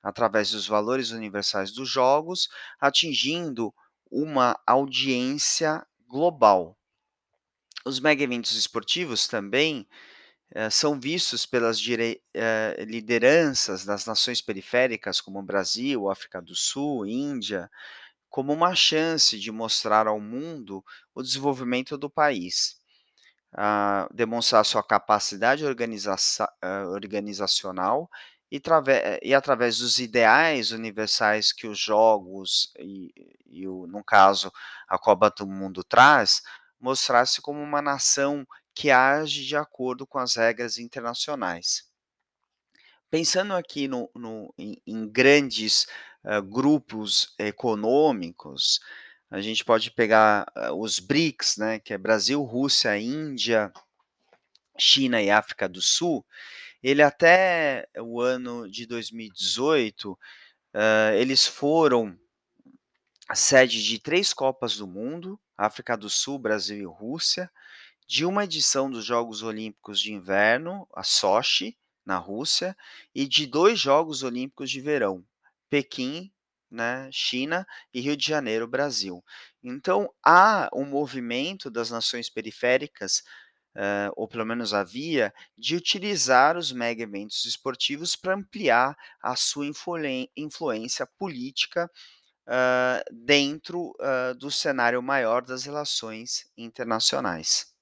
através 0.01 0.49
dos 0.49 0.65
valores 0.65 1.11
universais 1.11 1.71
dos 1.71 1.87
jogos, 1.87 2.49
atingindo 2.79 3.71
uma 4.09 4.59
audiência 4.65 5.85
global. 6.07 6.75
Os 7.85 7.99
mega 7.99 8.23
eventos 8.23 8.55
esportivos 8.55 9.27
também, 9.27 9.87
hã, 10.55 10.69
são 10.69 10.99
vistos 10.99 11.45
pelas 11.45 11.79
hã, 12.35 12.75
lideranças 12.85 13.85
das 13.85 14.05
nações 14.05 14.41
periféricas 14.41 15.21
como 15.21 15.41
Brasil, 15.43 16.09
África 16.09 16.41
do 16.41 16.55
Sul, 16.55 17.05
Índia, 17.05 17.69
como 18.29 18.53
uma 18.53 18.75
chance 18.75 19.39
de 19.39 19.51
mostrar 19.51 20.07
ao 20.07 20.19
mundo 20.21 20.83
o 21.15 21.23
desenvolvimento 21.23 21.97
do 21.97 22.09
país, 22.09 22.77
demonstrar 24.13 24.65
sua 24.65 24.83
capacidade 24.83 25.65
organizaça 25.65 26.49
hã, 26.63 26.85
organizacional 26.89 28.09
e, 28.51 28.59
trave 28.59 28.93
eh, 28.93 29.19
e 29.23 29.33
através 29.35 29.79
dos 29.79 29.99
ideais 29.99 30.71
universais 30.71 31.53
que 31.53 31.67
os 31.67 31.79
jogos 31.79 32.71
e 32.79 33.11
e 33.47 33.67
o 33.67 33.87
no 33.87 34.03
caso, 34.03 34.51
a 34.89 34.97
Copa 34.99 35.29
do 35.31 35.47
Mundo 35.47 35.83
traz, 35.83 36.41
mostrar-se 36.81 37.41
como 37.41 37.61
uma 37.61 37.81
nação 37.81 38.45
que 38.77 38.91
age 38.91 39.43
de 39.45 39.55
acordo 39.57 40.05
com 40.05 40.19
as 40.19 40.35
regras 40.35 40.77
internacionais. 40.77 41.83
Pensando 43.11 43.53
aqui 43.53 43.87
no 43.87 44.09
no 44.13 44.53
em 44.57 44.81
em 44.85 45.07
grandes, 45.09 45.87
hã, 46.25 46.41
grupos 46.45 47.33
econômicos, 47.39 48.79
a 49.31 49.39
gente 49.41 49.63
pode 49.63 49.91
pegar, 49.91 50.45
hã, 50.55 50.73
os 50.73 50.99
BRICS, 50.99 51.55
né, 51.57 51.79
que 51.79 51.93
é 51.93 51.97
Brasil, 51.97 52.43
Rússia, 52.43 52.97
Índia, 52.99 53.71
China 54.77 55.21
e 55.21 55.29
África 55.29 55.67
do 55.69 55.81
Sul, 55.81 56.25
ele 56.83 57.01
até 57.03 57.87
o 57.99 58.21
ano 58.21 58.69
de 58.69 58.85
2018, 58.87 60.17
hã, 60.75 61.13
eles 61.15 61.47
foram 61.47 62.17
a 63.29 63.35
sede 63.35 63.83
de 63.83 63.99
3 63.99 64.33
Copas 64.33 64.77
do 64.77 64.87
Mundo, 64.87 65.39
África 65.57 65.97
do 65.97 66.09
Sul, 66.09 66.39
Brasil 66.39 66.77
e 66.77 66.85
Rússia, 66.85 67.49
de 68.07 68.25
uma 68.25 68.43
edição 68.45 68.89
dos 68.89 69.05
Jogos 69.05 69.43
Olímpicos 69.43 69.99
de 70.01 70.13
Inverno, 70.13 70.87
a 70.95 71.03
Sochi, 71.03 71.77
na 72.05 72.17
Rússia, 72.17 72.75
e 73.13 73.27
de 73.27 73.45
2 73.45 73.79
Jogos 73.79 74.23
Olímpicos 74.23 74.71
de 74.71 74.81
Verão, 74.81 75.23
Pequim, 75.69 76.31
né, 76.71 77.09
China 77.11 77.65
e 77.93 78.01
Rio 78.01 78.17
de 78.17 78.25
Janeiro, 78.25 78.67
Brasil. 78.67 79.23
Então 79.63 80.09
há 80.25 80.69
um 80.73 80.85
movimento 80.85 81.69
das 81.69 81.91
nações 81.91 82.29
periféricas, 82.29 83.23
hã, 83.75 84.11
ou 84.15 84.27
pelo 84.27 84.45
menos 84.45 84.73
havia, 84.73 85.33
de 85.57 85.75
utilizar 85.75 86.57
os 86.57 86.71
mega 86.71 87.03
eventos 87.03 87.45
esportivos 87.45 88.15
para 88.15 88.35
ampliar 88.35 88.97
a 89.21 89.35
sua 89.35 89.65
influência 90.37 91.07
política, 91.17 91.89
hã, 92.47 93.01
dentro, 93.11 93.93
hã, 94.01 94.35
do 94.35 94.51
cenário 94.51 95.01
maior 95.03 95.43
das 95.43 95.65
relações 95.65 96.47
internacionais. 96.57 97.73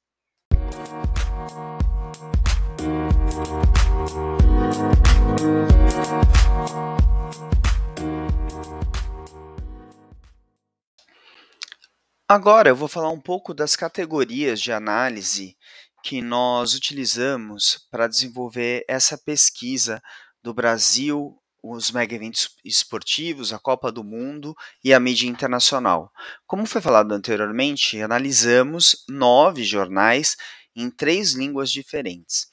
Agora 12.27 12.69
eu 12.69 12.75
vou 12.75 12.87
falar 12.87 13.09
um 13.09 13.21
pouco 13.21 13.53
das 13.53 13.75
categorias 13.75 14.59
de 14.59 14.71
análise 14.71 15.55
que 16.03 16.21
nós 16.21 16.73
utilizamos 16.73 17.87
para 17.91 18.07
desenvolver 18.07 18.83
essa 18.87 19.17
pesquisa 19.17 20.01
do 20.43 20.53
Brasil, 20.53 21.39
os 21.67 21.91
mega 21.91 22.13
eventos 22.13 22.49
esportivos, 22.63 23.51
a 23.51 23.59
Copa 23.59 23.91
do 23.91 24.03
Mundo 24.03 24.55
e 24.83 24.93
a 24.93 24.99
mídia 24.99 25.27
internacional. 25.27 26.11
Como 26.45 26.65
foi 26.65 26.81
falado 26.81 27.11
anteriormente, 27.11 28.01
analisamos 28.01 29.03
9 29.09 29.63
jornais 29.63 30.37
em 30.75 30.89
3 30.89 31.33
línguas 31.33 31.71
diferentes. 31.71 32.47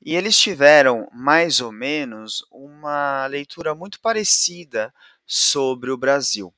E 0.00 0.14
eles 0.14 0.38
tiveram, 0.38 1.08
mais 1.12 1.60
ou 1.60 1.72
menos, 1.72 2.44
uma 2.50 3.26
leitura 3.26 3.74
muito 3.74 4.00
parecida 4.00 4.94
sobre 5.26 5.90
o 5.90 5.96
Brasil. 5.96 6.54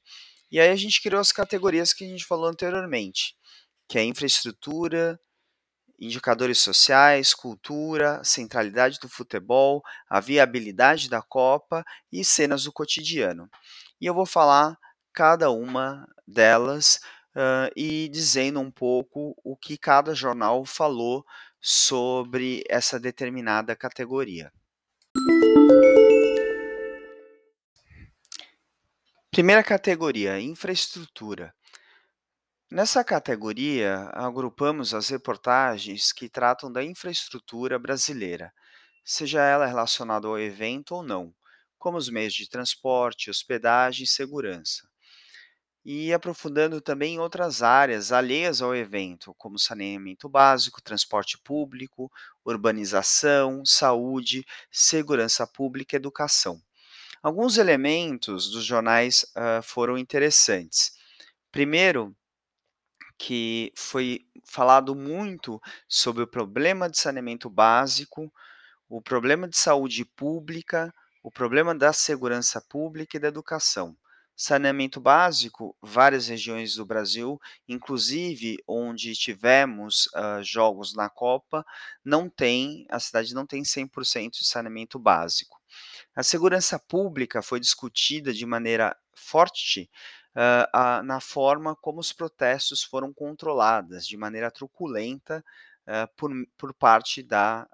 E 0.50 0.60
aí 0.60 0.68
a 0.68 0.76
gente 0.76 1.02
criou 1.02 1.20
as 1.20 1.32
categorias 1.32 1.92
que 1.92 2.04
a 2.04 2.08
gente 2.08 2.24
falou 2.24 2.46
anteriormente, 2.46 3.34
que 3.88 3.98
é 3.98 4.04
infraestrutura, 4.04 5.18
indicadores 6.00 6.58
sociais, 6.58 7.34
cultura, 7.34 8.22
centralidade 8.24 8.98
do 8.98 9.08
futebol, 9.08 9.82
a 10.08 10.18
viabilidade 10.18 11.10
da 11.10 11.20
Copa 11.20 11.84
e 12.10 12.24
cenas 12.24 12.64
do 12.64 12.72
cotidiano. 12.72 13.48
E 14.00 14.06
eu 14.06 14.14
vou 14.14 14.26
falar 14.26 14.76
cada 15.12 15.50
uma 15.50 16.06
delas, 16.26 17.00
hã, 17.36 17.68
e 17.76 18.08
dizendo 18.08 18.60
um 18.60 18.70
pouco 18.70 19.34
o 19.44 19.56
que 19.56 19.76
cada 19.76 20.14
jornal 20.14 20.64
falou 20.64 21.24
sobre 21.60 22.64
essa 22.68 22.98
determinada 22.98 23.76
categoria. 23.76 24.50
Primeira 29.30 29.62
categoria, 29.62 30.40
infraestrutura. 30.40 31.54
Nessa 32.70 33.02
categoria, 33.04 34.10
agrupamos 34.12 34.94
as 34.94 35.08
reportagens 35.08 36.12
que 36.12 36.28
tratam 36.28 36.70
da 36.70 36.82
infraestrutura 36.84 37.78
brasileira, 37.78 38.52
seja 39.04 39.42
ela 39.42 39.66
relacionada 39.66 40.26
ao 40.28 40.38
evento 40.38 40.94
ou 40.94 41.02
não, 41.02 41.34
como 41.78 41.96
os 41.98 42.08
meios 42.08 42.34
de 42.34 42.48
transporte, 42.48 43.30
hospedagem 43.30 44.04
e 44.04 44.08
segurança. 44.08 44.88
E 45.84 46.12
aprofundando 46.12 46.80
também 46.80 47.18
outras 47.18 47.62
áreas 47.62 48.12
alheias 48.12 48.60
ao 48.62 48.74
evento, 48.76 49.34
como 49.38 49.58
saneamento 49.58 50.28
básico, 50.28 50.82
transporte 50.82 51.38
público, 51.38 52.10
urbanização, 52.44 53.64
saúde, 53.64 54.44
segurança 54.70 55.46
pública 55.46 55.96
e 55.96 55.98
educação. 55.98 56.60
Alguns 57.22 57.58
elementos 57.58 58.50
dos 58.50 58.64
jornais, 58.64 59.26
hã, 59.36 59.62
foram 59.62 59.98
interessantes. 59.98 60.92
Primeiro, 61.52 62.16
que 63.20 63.70
foi 63.76 64.24
falado 64.46 64.94
muito 64.96 65.60
sobre 65.86 66.22
o 66.22 66.26
problema 66.26 66.88
de 66.88 66.98
saneamento 66.98 67.50
básico, 67.50 68.32
o 68.88 69.02
problema 69.02 69.48
de 69.48 69.58
saúde 69.58 70.04
pública, 70.06 70.94
o 71.22 71.30
problema 71.30 71.74
da 71.74 71.92
segurança 71.92 72.62
pública 72.62 73.18
e 73.18 73.20
da 73.20 73.28
educação. 73.28 73.94
Saneamento 74.36 75.00
básico, 75.00 75.76
várias 75.82 76.28
regiões 76.28 76.74
do 76.76 76.86
Brasil, 76.86 77.38
inclusive 77.68 78.56
onde 78.66 79.14
tivemos, 79.14 80.08
hã, 80.16 80.42
jogos 80.42 80.94
na 80.94 81.10
Copa, 81.10 81.66
não 82.02 82.30
tem 82.30 82.86
a 82.90 82.98
cidade 82.98 83.34
não 83.34 83.46
tem 83.46 83.64
100% 83.64 84.38
de 84.40 84.46
saneamento 84.46 84.98
básico. 84.98 85.60
A 86.14 86.22
segurança 86.22 86.78
pública 86.78 87.42
foi 87.42 87.60
discutida 87.60 88.32
de 88.32 88.46
maneira 88.46 88.96
forte, 89.14 89.90
hã, 90.36 90.66
a 90.72 91.02
na 91.02 91.20
forma 91.20 91.76
como 91.76 92.00
os 92.00 92.12
protestos 92.12 92.82
foram 92.84 93.12
controladas, 93.12 94.06
de 94.06 94.16
maneira 94.16 94.50
truculenta, 94.50 95.44
hã, 95.88 96.08
por 96.16 96.30
por 96.58 96.74
parte 96.74 97.22
da, 97.22 97.66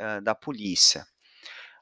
hã, 0.00 0.22
da 0.22 0.34
polícia. 0.34 1.06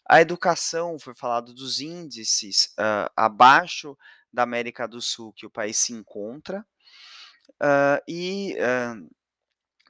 A 0.08 0.20
educação, 0.22 0.98
foi 1.00 1.14
falado 1.14 1.54
dos 1.54 1.80
índices, 1.80 2.74
abaixo 3.16 3.96
da 4.32 4.42
América 4.44 4.88
do 4.88 5.00
Sul 5.02 5.32
que 5.34 5.46
o 5.46 5.50
país 5.50 5.78
se 5.78 5.92
encontra, 5.94 6.66
e, 8.08 8.56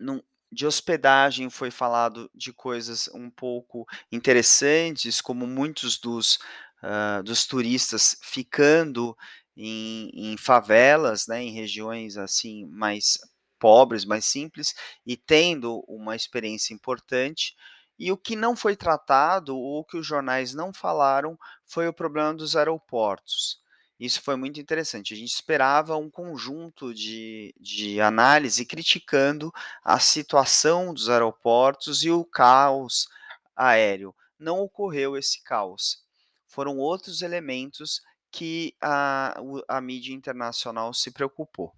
num 0.01 0.23
de 0.53 0.67
hospedagem 0.67 1.51
foi 1.51 1.71
falado 1.71 2.31
de 2.35 2.53
coisas 2.53 3.09
um 3.15 3.31
pouco 3.31 3.87
interessantes, 4.13 5.21
como 5.21 5.47
muitos 5.47 5.99
dos, 5.99 6.39
hã, 6.83 7.23
dos 7.25 7.47
turistas 7.47 8.19
ficando 8.23 9.17
em 9.57 10.11
em 10.33 10.37
favelas, 10.37 11.27
né, 11.27 11.43
em 11.43 11.51
regiões, 11.53 12.17
assim, 12.17 12.67
mais 12.67 13.19
pobres, 13.59 14.05
mais 14.05 14.25
simples, 14.27 14.75
e 15.07 15.17
tendo 15.17 15.83
uma 15.89 16.17
experiência 16.17 16.75
importante. 16.75 17.55
E 17.99 18.11
o 18.13 18.17
que 18.17 18.35
não 18.37 18.57
foi 18.57 18.77
tratado, 18.77 19.57
ou 19.57 19.85
que 19.85 19.97
os 19.97 20.07
jornais 20.07 20.53
não 20.55 20.73
falaram, 20.73 21.39
foi 21.65 21.87
o 21.89 21.93
problema 21.95 22.35
dos 22.35 22.57
aeroportos. 22.57 23.59
Isso 23.99 24.21
foi 24.23 24.35
muito 24.37 24.61
interessante, 24.61 25.15
a 25.15 25.17
gente 25.17 25.33
esperava 25.33 25.97
um 25.97 26.11
conjunto 26.11 26.93
de 26.93 27.55
de 27.61 28.01
análise 28.01 28.67
criticando 28.67 29.53
a 29.85 29.99
situação 30.01 30.93
dos 30.93 31.09
aeroportos 31.09 32.03
e 32.05 32.11
o 32.11 32.25
caos 32.25 33.07
aéreo. 33.57 34.15
Não 34.39 34.59
ocorreu 34.61 35.17
esse 35.17 35.43
caos. 35.45 35.99
Foram 36.49 36.77
outros 36.79 37.23
elementos 37.23 38.01
que 38.35 38.75
a 38.81 39.41
a 39.69 39.81
mídia 39.81 40.13
internacional 40.13 40.93
se 40.93 41.13
preocupou. 41.13 41.73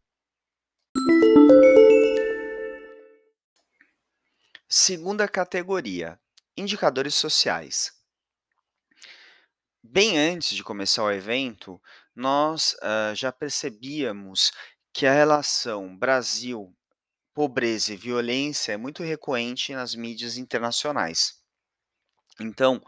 Segunda 4.67 5.29
categoria, 5.29 6.19
indicadores 6.57 7.15
sociais. 7.15 7.93
Bem 9.83 10.17
antes 10.19 10.57
de 10.57 10.65
começar 10.65 11.05
o 11.05 11.13
evento, 11.13 11.81
nós, 12.15 12.75
hã, 12.83 13.15
já 13.15 13.31
percebíamos 13.31 14.51
que 14.95 15.07
a 15.07 15.13
relação 15.13 15.95
Brasil, 15.95 16.75
pobreza 17.35 17.93
e 17.93 17.97
violência 17.99 18.73
é 18.73 18.79
muito 18.79 19.03
recorrente 19.03 19.75
nas 19.75 19.95
mídias 19.95 20.39
internacionais. 20.39 21.39
Então, 22.41 22.83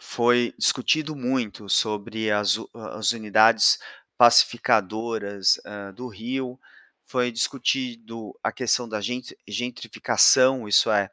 foi 0.00 0.54
discutido 0.58 1.14
muito 1.16 1.68
sobre 1.68 2.30
as 2.30 2.58
as 2.74 3.12
unidades 3.12 3.78
pacificadoras, 4.18 5.60
hã, 5.66 5.92
do 5.94 6.08
Rio, 6.08 6.58
foi 7.06 7.32
discutido 7.32 8.34
a 8.42 8.52
questão 8.52 8.88
da 8.88 9.00
gentri 9.00 9.36
gentrificação, 9.48 10.68
isso 10.68 10.90
é, 10.90 11.10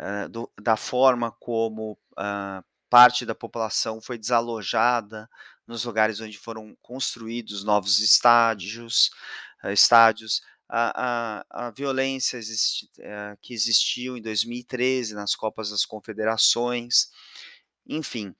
hã, 0.00 0.30
do 0.30 0.50
da 0.60 0.76
forma 0.76 1.32
como, 1.40 1.98
hã, 2.18 2.62
parte 2.90 3.26
da 3.26 3.34
população 3.34 4.00
foi 4.02 4.18
desalojada 4.18 5.28
nos 5.66 5.84
lugares 5.84 6.20
onde 6.20 6.38
foram 6.38 6.76
construídos 6.82 7.64
novos 7.64 8.00
estádios, 8.00 9.10
uh, 9.64 9.70
estádios. 9.70 10.42
A, 10.68 11.42
a, 11.50 11.66
a 11.68 11.70
violência 11.70 12.36
existi, 12.38 12.90
uh, 13.00 13.36
que 13.42 13.54
existiu 13.54 14.16
em 14.16 14.22
2013 14.22 15.14
nas 15.14 15.34
Copas 15.34 15.70
das 15.70 15.84
Confederações, 15.84 17.08
enfim, 17.86 18.34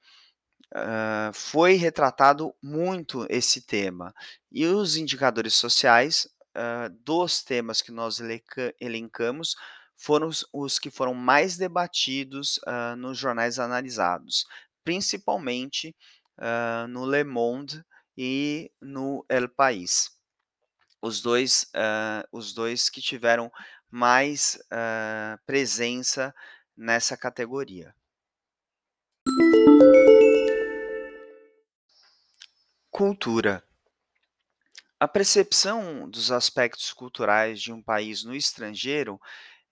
uh, 0.75 1.33
foi 1.33 1.75
retratado 1.75 2.55
muito 2.63 3.27
esse 3.29 3.63
tema. 3.63 4.15
E 4.51 4.67
os 4.67 4.97
indicadores 4.97 5.55
sociais 5.55 6.29
uh, 6.57 6.91
dos 7.05 7.43
temas 7.43 7.83
que 7.83 7.93
nós 7.93 8.19
elencamos 8.81 9.57
foram 9.97 10.29
os, 10.29 10.45
os 10.53 10.79
que 10.79 10.91
foram 10.91 11.15
mais 11.15 11.57
debatidos 11.57 12.59
uh, 12.59 12.97
nos 12.97 13.19
jornais 13.19 13.59
analisados, 13.59 14.47
principalmente 14.85 15.95
no 16.89 17.07
Le 17.07 17.23
Monde 17.23 17.85
e 18.17 18.73
no 18.81 19.25
El 19.29 19.49
País. 19.49 20.11
Os 21.01 21.21
dois, 21.21 21.71
os 22.33 22.53
dois 22.53 22.91
que 22.91 23.01
tiveram 23.01 23.53
mais 23.89 24.59
presença 25.47 26.35
nessa 26.77 27.17
categoria. 27.17 27.95
Cultura. 32.91 33.65
A 35.01 35.09
percepção 35.09 36.09
dos 36.09 36.31
aspectos 36.31 36.93
culturais 36.93 37.61
de 37.61 37.73
um 37.73 37.83
país 37.83 38.23
no 38.23 38.35
estrangeiro 38.37 39.21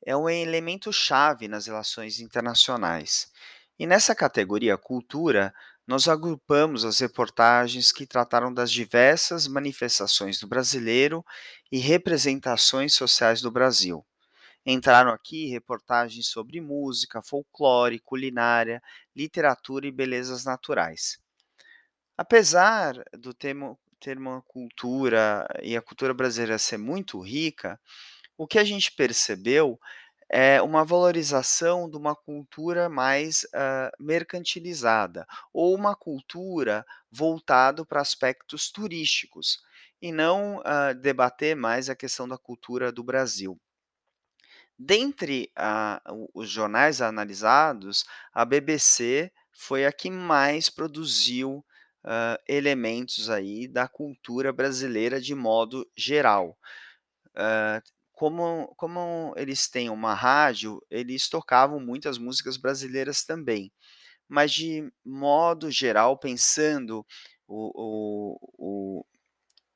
é 0.04 0.16
um 0.16 0.28
elemento 0.28 0.92
chave 0.92 1.46
nas 1.46 1.66
relações 1.66 2.18
internacionais. 2.18 3.30
E 3.78 3.86
nessa 3.86 4.14
categoria 4.14 4.76
cultura, 4.76 5.54
nós 5.86 6.08
agrupamos 6.08 6.84
as 6.84 6.98
reportagens 6.98 7.92
que 7.92 8.06
trataram 8.06 8.52
das 8.52 8.70
diversas 8.70 9.46
manifestações 9.46 10.40
do 10.40 10.46
brasileiro 10.46 11.24
e 11.70 11.78
representações 11.78 12.94
sociais 12.94 13.40
do 13.40 13.50
Brasil. 13.50 14.04
Entraram 14.64 15.10
aqui 15.12 15.48
reportagens 15.48 16.28
sobre 16.28 16.60
música, 16.60 17.22
folclore, 17.22 17.98
culinária, 18.00 18.82
literatura 19.16 19.86
e 19.86 19.92
belezas 19.92 20.44
naturais. 20.44 21.18
Apesar 22.16 23.02
do 23.18 23.32
termo, 23.34 23.78
termo 23.98 24.42
cultura 24.46 25.46
e 25.62 25.76
a 25.76 25.82
cultura 25.82 26.12
brasileira 26.14 26.58
ser 26.58 26.78
muito 26.78 27.18
rica, 27.20 27.80
o 28.38 28.46
que 28.46 28.58
a 28.58 28.64
gente 28.64 28.92
percebeu 28.92 29.80
é 30.30 30.62
uma 30.62 30.84
valorização 30.84 31.90
de 31.90 31.96
uma 31.96 32.16
cultura 32.16 32.88
mais 32.88 33.44
uh, 33.46 33.90
mercantilizada, 34.00 35.26
ou 35.52 35.74
uma 35.74 35.94
cultura 35.96 36.84
voltada 37.10 37.84
para 37.86 38.00
aspectos 38.00 38.70
turísticos, 38.70 39.60
e 40.02 40.12
não 40.12 40.58
uh, 40.58 40.94
debater 41.00 41.56
mais 41.56 41.90
a 41.90 41.96
questão 41.96 42.28
da 42.28 42.38
cultura 42.38 42.92
do 42.92 43.04
Brasil. 43.04 43.60
Dentre 44.82 45.52
uh, 45.58 46.30
os 46.32 46.48
jornais 46.48 47.02
analisados, 47.02 48.06
a 48.32 48.46
BBC 48.46 49.30
foi 49.52 49.84
a 49.84 49.92
que 49.92 50.10
mais 50.10 50.70
produziu 50.70 51.58
uh, 52.02 52.42
elementos 52.48 53.28
aí 53.28 53.68
da 53.68 53.86
cultura 53.86 54.54
brasileira 54.54 55.20
de 55.20 55.34
modo 55.34 55.86
geral. 55.94 56.56
Uh, 57.36 57.82
como, 58.10 58.74
como 58.74 59.34
eles 59.36 59.68
têm 59.68 59.90
uma 59.90 60.14
rádio, 60.14 60.82
eles 60.90 61.28
tocavam 61.28 61.78
muitas 61.78 62.16
músicas 62.16 62.56
brasileiras 62.56 63.22
também. 63.22 63.70
Mas, 64.26 64.50
de 64.50 64.90
modo 65.04 65.70
geral, 65.70 66.16
pensando 66.16 67.04
o, 67.46 68.38
o, 68.38 68.38
o, 68.56 69.06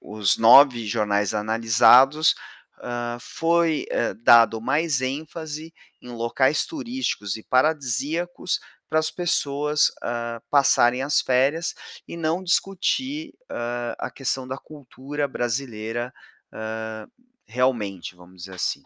os 0.01 0.39
nove 0.39 0.87
jornais 0.87 1.35
analisados, 1.35 2.35
uh, 2.79 3.19
foi 3.21 3.87
uh, 3.91 4.15
dado 4.23 4.61
mais 4.61 5.01
ênfase 5.01 5.73
em 6.01 6.11
locais 6.11 6.67
turísticos 6.67 7.37
e 7.37 7.43
paradisíacos 7.43 8.61
para 8.89 8.99
as 8.99 9.11
pessoas 9.11 9.89
uh, 9.89 10.43
passarem 10.51 11.03
as 11.03 11.21
férias 11.21 11.75
e 12.07 12.17
não 12.17 12.43
discutir 12.43 13.35
uh, 13.51 13.95
a 13.99 14.11
questão 14.11 14.47
da 14.47 14.57
cultura 14.57 15.27
brasileira 15.27 16.13
realmente, 17.47 18.15
vamos 18.15 18.45
dizer 18.45 18.55
assim. 18.55 18.81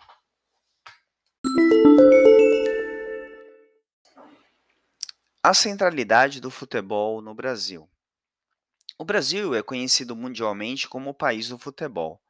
A 5.42 5.52
centralidade 5.52 6.40
do 6.40 6.50
futebol 6.50 7.20
no 7.20 7.34
Brasil. 7.34 7.88
O 8.98 9.04
Brasil 9.04 9.54
é 9.54 9.62
conhecido 9.62 10.16
mundialmente 10.16 10.88
como 10.88 11.10
o 11.10 11.14
país 11.14 11.48
do 11.48 11.58
futebol. 11.58 12.20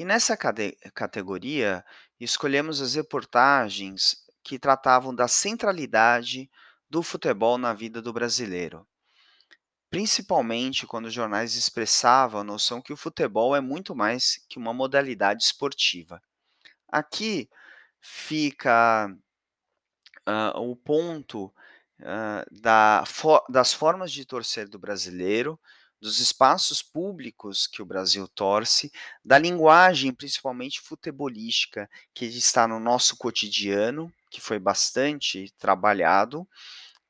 E 0.00 0.04
nessa 0.06 0.34
categoria, 0.34 1.84
escolhemos 2.18 2.80
as 2.80 2.94
reportagens 2.94 4.16
que 4.42 4.58
tratavam 4.58 5.14
da 5.14 5.28
centralidade 5.28 6.50
do 6.88 7.02
futebol 7.02 7.58
na 7.58 7.74
vida 7.74 8.00
do 8.00 8.10
brasileiro. 8.10 8.88
Principalmente 9.90 10.86
quando 10.86 11.04
os 11.04 11.12
jornais 11.12 11.54
expressavam 11.54 12.40
a 12.40 12.44
noção 12.44 12.80
que 12.80 12.94
o 12.94 12.96
futebol 12.96 13.54
é 13.54 13.60
muito 13.60 13.94
mais 13.94 14.42
que 14.48 14.58
uma 14.58 14.72
modalidade 14.72 15.44
esportiva. 15.44 16.18
Aqui 16.88 17.50
fica 18.00 19.14
uh, 20.26 20.60
o 20.62 20.74
ponto 20.76 21.52
uh, 22.00 22.58
da, 22.58 23.04
for, 23.06 23.44
das 23.50 23.74
formas 23.74 24.10
de 24.10 24.24
torcer 24.24 24.66
do 24.66 24.78
brasileiro, 24.78 25.60
dos 26.00 26.18
espaços 26.18 26.82
públicos 26.82 27.66
que 27.66 27.82
o 27.82 27.86
Brasil 27.86 28.26
torce, 28.28 28.90
da 29.24 29.38
linguagem, 29.38 30.14
principalmente 30.14 30.80
futebolística, 30.80 31.88
que 32.14 32.24
está 32.24 32.66
no 32.66 32.80
nosso 32.80 33.16
cotidiano, 33.16 34.12
que 34.30 34.40
foi 34.40 34.58
bastante 34.58 35.52
trabalhado, 35.58 36.48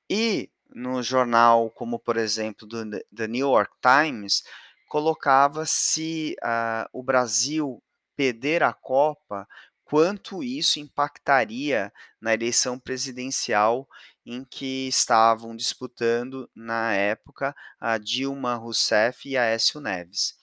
e 0.08 0.50
no 0.74 1.02
jornal, 1.02 1.70
como 1.70 1.98
por 1.98 2.16
exemplo 2.16 2.66
do 2.66 2.84
The 3.14 3.28
New 3.28 3.48
York 3.48 3.72
Times, 3.80 4.42
colocava 4.88 5.64
se 5.66 6.34
uh, 6.42 6.88
o 6.92 7.02
Brasil 7.02 7.82
perder 8.16 8.62
a 8.62 8.72
Copa, 8.72 9.46
quanto 9.84 10.42
isso 10.42 10.78
impactaria 10.78 11.92
na 12.20 12.34
eleição 12.34 12.78
presidencial 12.78 13.88
em 14.24 14.44
que 14.44 14.88
estavam 14.88 15.56
disputando 15.56 16.48
na 16.54 16.94
época 16.94 17.54
a 17.80 17.98
Dilma 17.98 18.54
Rousseff 18.54 19.28
e 19.28 19.36
a 19.36 19.42
Aécio 19.42 19.80
Neves. 19.80 20.38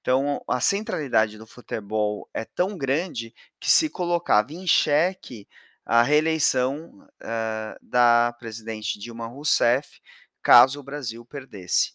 Então, 0.00 0.42
a 0.48 0.60
centralidade 0.60 1.36
do 1.36 1.46
futebol 1.46 2.28
é 2.32 2.44
tão 2.44 2.78
grande 2.78 3.34
que 3.60 3.70
se 3.70 3.90
colocava 3.90 4.52
em 4.52 4.66
xeque 4.66 5.46
a 5.84 6.02
reeleição 6.02 7.06
uh, 7.22 7.78
da 7.82 8.34
presidente 8.38 8.98
Dilma 8.98 9.26
Rousseff 9.26 10.00
caso 10.42 10.80
o 10.80 10.82
Brasil 10.82 11.24
perdesse. 11.24 11.92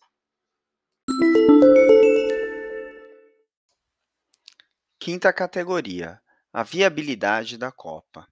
Quinta 4.99 5.33
categoria: 5.33 6.21
a 6.51 6.63
viabilidade 6.63 7.57
da 7.57 7.71
Copa. 7.71 8.27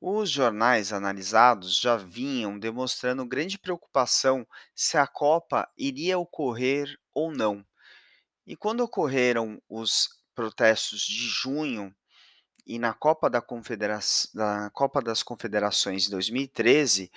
Os 0.00 0.30
jornais 0.30 0.94
analisados 0.94 1.76
já 1.78 1.96
vinham 1.96 2.58
demonstrando 2.58 3.26
grande 3.26 3.58
preocupação 3.58 4.46
se 4.74 4.96
a 4.96 5.06
Copa 5.06 5.70
iria 5.76 6.18
ocorrer 6.18 6.98
ou 7.12 7.30
não. 7.30 7.62
E 8.46 8.56
quando 8.56 8.80
ocorreram 8.80 9.60
os 9.68 10.08
protestos 10.34 11.02
de 11.02 11.28
junho 11.28 11.94
e 12.66 12.78
na 12.78 12.94
Copa, 12.94 13.28
da 13.28 13.42
Confedera 13.42 13.98
da 14.32 14.70
Copa 14.70 15.02
das 15.02 15.22
Confederações 15.22 16.04
de 16.04 16.10
2013, 16.10 17.12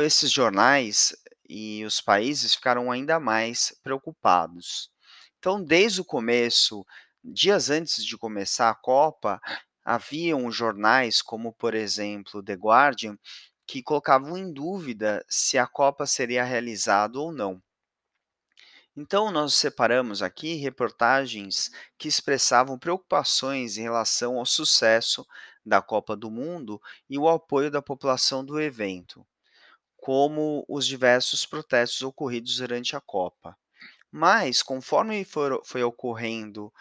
esses 0.00 0.30
jornais 0.30 1.16
e 1.48 1.84
os 1.84 2.00
países 2.00 2.54
ficaram 2.54 2.90
ainda 2.90 3.18
mais 3.18 3.76
preocupados. 3.82 4.92
Então, 5.38 5.62
desde 5.62 6.00
o 6.00 6.04
começo, 6.04 6.86
dias 7.24 7.68
antes 7.68 8.04
de 8.04 8.16
começar 8.16 8.70
a 8.70 8.74
Copa, 8.76 9.40
haviam 9.84 10.50
jornais 10.50 11.22
como, 11.22 11.52
por 11.52 11.74
exemplo, 11.74 12.42
The 12.42 12.54
Guardian, 12.54 13.18
que 13.66 13.82
colocavam 13.82 14.36
em 14.36 14.52
dúvida 14.52 15.24
se 15.28 15.58
a 15.58 15.66
Copa 15.66 16.06
seria 16.06 16.44
realizada 16.44 17.18
ou 17.18 17.32
não. 17.32 17.62
Então, 18.94 19.30
nós 19.30 19.54
separamos 19.54 20.22
aqui 20.22 20.54
reportagens 20.54 21.70
que 21.96 22.08
expressavam 22.08 22.78
preocupações 22.78 23.78
em 23.78 23.82
relação 23.82 24.38
ao 24.38 24.44
sucesso 24.44 25.26
da 25.64 25.80
Copa 25.80 26.14
do 26.14 26.30
Mundo 26.30 26.80
e 27.08 27.18
o 27.18 27.28
apoio 27.28 27.70
da 27.70 27.80
população 27.80 28.44
do 28.44 28.60
evento, 28.60 29.26
como 29.96 30.64
os 30.68 30.86
diversos 30.86 31.46
protestos 31.46 32.02
ocorridos 32.02 32.56
durante 32.56 32.96
a 32.96 33.00
Copa. 33.00 33.56
Mas, 34.10 34.62
conforme 34.62 35.24
for, 35.24 35.62
foi 35.64 35.82
ocorrendo 35.82 36.72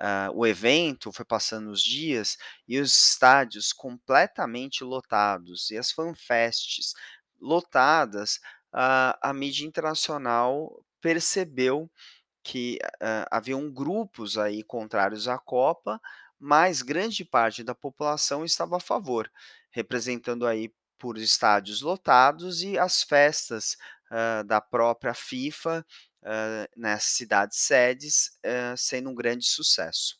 uh, 0.00 0.30
o 0.34 0.46
evento, 0.46 1.12
foi 1.12 1.24
passando 1.24 1.70
os 1.70 1.82
dias 1.82 2.36
e 2.68 2.78
os 2.78 2.94
estádios 2.96 3.72
completamente 3.72 4.84
lotados 4.84 5.70
e 5.70 5.78
as 5.78 5.90
fanfests 5.92 6.94
lotadas, 7.40 8.40
a 8.72 9.18
a 9.30 9.32
mídia 9.32 9.66
internacional 9.66 10.82
percebeu 11.00 11.90
que, 12.42 12.78
hã, 13.02 13.24
haviam 13.30 13.70
grupos 13.70 14.38
aí 14.38 14.62
contrários 14.62 15.26
à 15.28 15.38
Copa, 15.38 16.00
mas 16.38 16.82
grande 16.82 17.24
parte 17.24 17.64
da 17.64 17.74
população 17.74 18.44
estava 18.44 18.76
a 18.76 18.80
favor, 18.80 19.30
representando 19.70 20.46
aí 20.46 20.72
por 20.98 21.18
estádios 21.18 21.82
lotados 21.82 22.62
e 22.62 22.78
as 22.78 23.02
festas, 23.02 23.76
hã, 24.10 24.44
da 24.44 24.60
própria 24.60 25.14
FIFA, 25.14 25.84
nas 26.76 27.04
cidades 27.04 27.58
sedes, 27.58 28.38
hã, 28.44 28.76
sendo 28.76 29.10
um 29.10 29.14
grande 29.14 29.46
sucesso. 29.46 30.18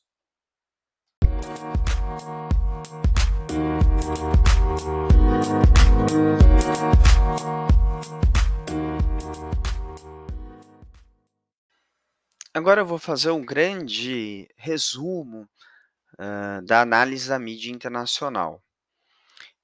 Agora 12.55 12.81
eu 12.81 12.87
vou 12.87 12.99
fazer 12.99 13.31
um 13.31 13.45
grande 13.45 14.49
resumo, 14.57 15.47
hã, 16.19 16.63
da 16.65 16.81
análise 16.81 17.29
da 17.29 17.39
mídia 17.39 17.71
internacional. 17.71 18.63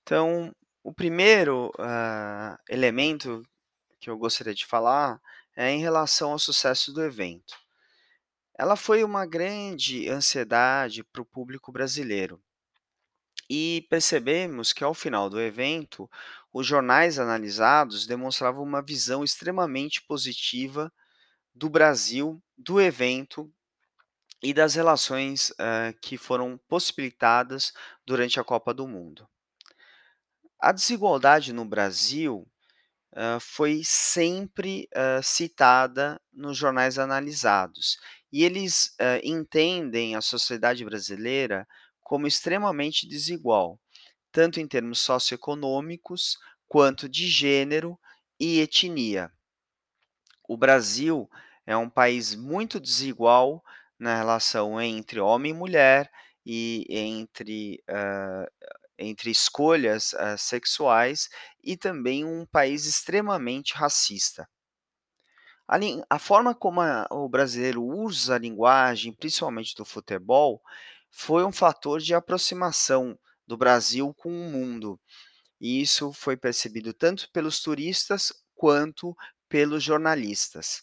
Então, 0.02 0.54
o 0.82 0.92
primeiro, 0.92 1.72
hã, 1.78 2.56
elemento 2.68 3.42
que 3.98 4.10
eu 4.10 4.18
gostaria 4.18 4.54
de 4.54 4.66
falar 4.66 5.20
é 5.56 5.70
em 5.70 5.80
relação 5.80 6.32
ao 6.32 6.38
sucesso 6.38 6.92
do 6.92 7.02
evento. 7.02 7.54
Ela 8.58 8.76
foi 8.76 9.02
uma 9.02 9.26
grande 9.26 10.08
ansiedade 10.08 11.02
para 11.02 11.22
o 11.22 11.26
público 11.26 11.72
brasileiro. 11.72 12.42
E 13.48 13.86
percebemos 13.90 14.72
que 14.72 14.84
ao 14.84 14.94
final 14.94 15.28
do 15.28 15.40
evento, 15.40 16.08
os 16.52 16.66
jornais 16.66 17.18
analisados 17.18 18.06
demonstravam 18.06 18.62
uma 18.62 18.82
visão 18.82 19.24
extremamente 19.24 20.02
positiva 20.02 20.92
do 21.54 21.68
Brasil, 21.68 22.42
do 22.56 22.80
evento 22.80 23.52
e 24.42 24.52
das 24.52 24.74
relações, 24.74 25.52
hã, 25.58 25.92
que 26.00 26.16
foram 26.16 26.58
possibilitadas 26.68 27.72
durante 28.04 28.40
a 28.40 28.44
Copa 28.44 28.74
do 28.74 28.88
Mundo. 28.88 29.28
A 30.60 30.72
desigualdade 30.72 31.52
no 31.52 31.64
Brasil, 31.64 32.46
hã, 33.16 33.38
foi 33.40 33.82
sempre, 33.84 34.88
hã, 34.94 35.20
citada 35.22 36.20
nos 36.32 36.56
jornais 36.56 36.98
analisados, 36.98 37.98
e 38.32 38.44
eles, 38.44 38.94
hã, 39.00 39.20
entendem 39.24 40.16
a 40.16 40.20
sociedade 40.20 40.84
brasileira 40.84 41.66
como 42.02 42.26
extremamente 42.26 43.06
desigual, 43.08 43.78
tanto 44.32 44.60
em 44.60 44.68
termos 44.68 45.00
socioeconômicos, 45.00 46.38
quanto 46.68 47.08
de 47.08 47.28
gênero 47.28 47.98
e 48.40 48.60
etnia. 48.60 49.30
O 50.48 50.56
Brasil 50.56 51.28
é 51.66 51.76
um 51.76 51.88
país 51.88 52.34
muito 52.34 52.80
desigual 52.80 53.62
na 53.98 54.16
relação 54.16 54.80
entre 54.80 55.20
homem 55.20 55.52
e 55.52 55.54
mulher 55.54 56.10
e 56.44 56.84
entre, 56.90 57.82
hã, 57.88 58.46
entre 59.02 59.30
escolhas, 59.30 60.14
hã, 60.14 60.36
sexuais 60.36 61.28
e 61.62 61.76
também 61.76 62.24
um 62.24 62.46
país 62.46 62.86
extremamente 62.86 63.74
racista. 63.74 64.48
A 65.68 65.76
a 66.08 66.18
forma 66.20 66.54
como 66.54 66.80
a 66.80 67.06
o 67.10 67.28
brasileiro 67.28 67.82
usa 67.82 68.36
a 68.36 68.38
linguagem, 68.38 69.12
principalmente 69.12 69.74
do 69.74 69.84
futebol, 69.84 70.62
foi 71.10 71.44
um 71.44 71.50
fator 71.52 72.00
de 72.00 72.14
aproximação 72.14 73.18
do 73.46 73.56
Brasil 73.56 74.14
com 74.14 74.30
o 74.30 74.50
mundo, 74.50 75.00
e 75.60 75.80
isso 75.82 76.12
foi 76.12 76.36
percebido 76.36 76.94
tanto 76.94 77.30
pelos 77.32 77.60
turistas 77.62 78.32
quanto 78.54 79.16
pelos 79.48 79.82
jornalistas. 79.84 80.82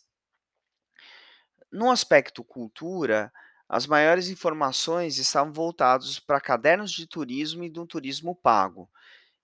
No 1.72 1.90
aspecto 1.90 2.44
cultura, 2.44 3.32
as 3.70 3.88
maiores 3.88 4.30
informações 4.30 5.20
estavam 5.20 5.54
voltados 5.54 6.20
para 6.20 6.42
cadernos 6.42 6.92
de 6.92 7.08
turismo 7.08 7.64
e 7.64 7.70
do 7.70 7.86
turismo 7.88 8.36
pago, 8.36 8.90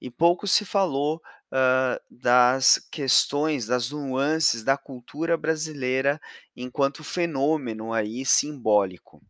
e 0.01 0.11
pouco 0.11 0.47
se 0.47 0.65
falou, 0.65 1.21
hã, 1.53 1.99
das 2.09 2.79
questões, 2.91 3.67
das 3.67 3.91
nuances 3.91 4.63
da 4.63 4.77
cultura 4.77 5.37
brasileira 5.37 6.19
enquanto 6.55 7.03
fenômeno 7.03 7.93
aí 7.93 8.25
simbólico. 8.25 9.21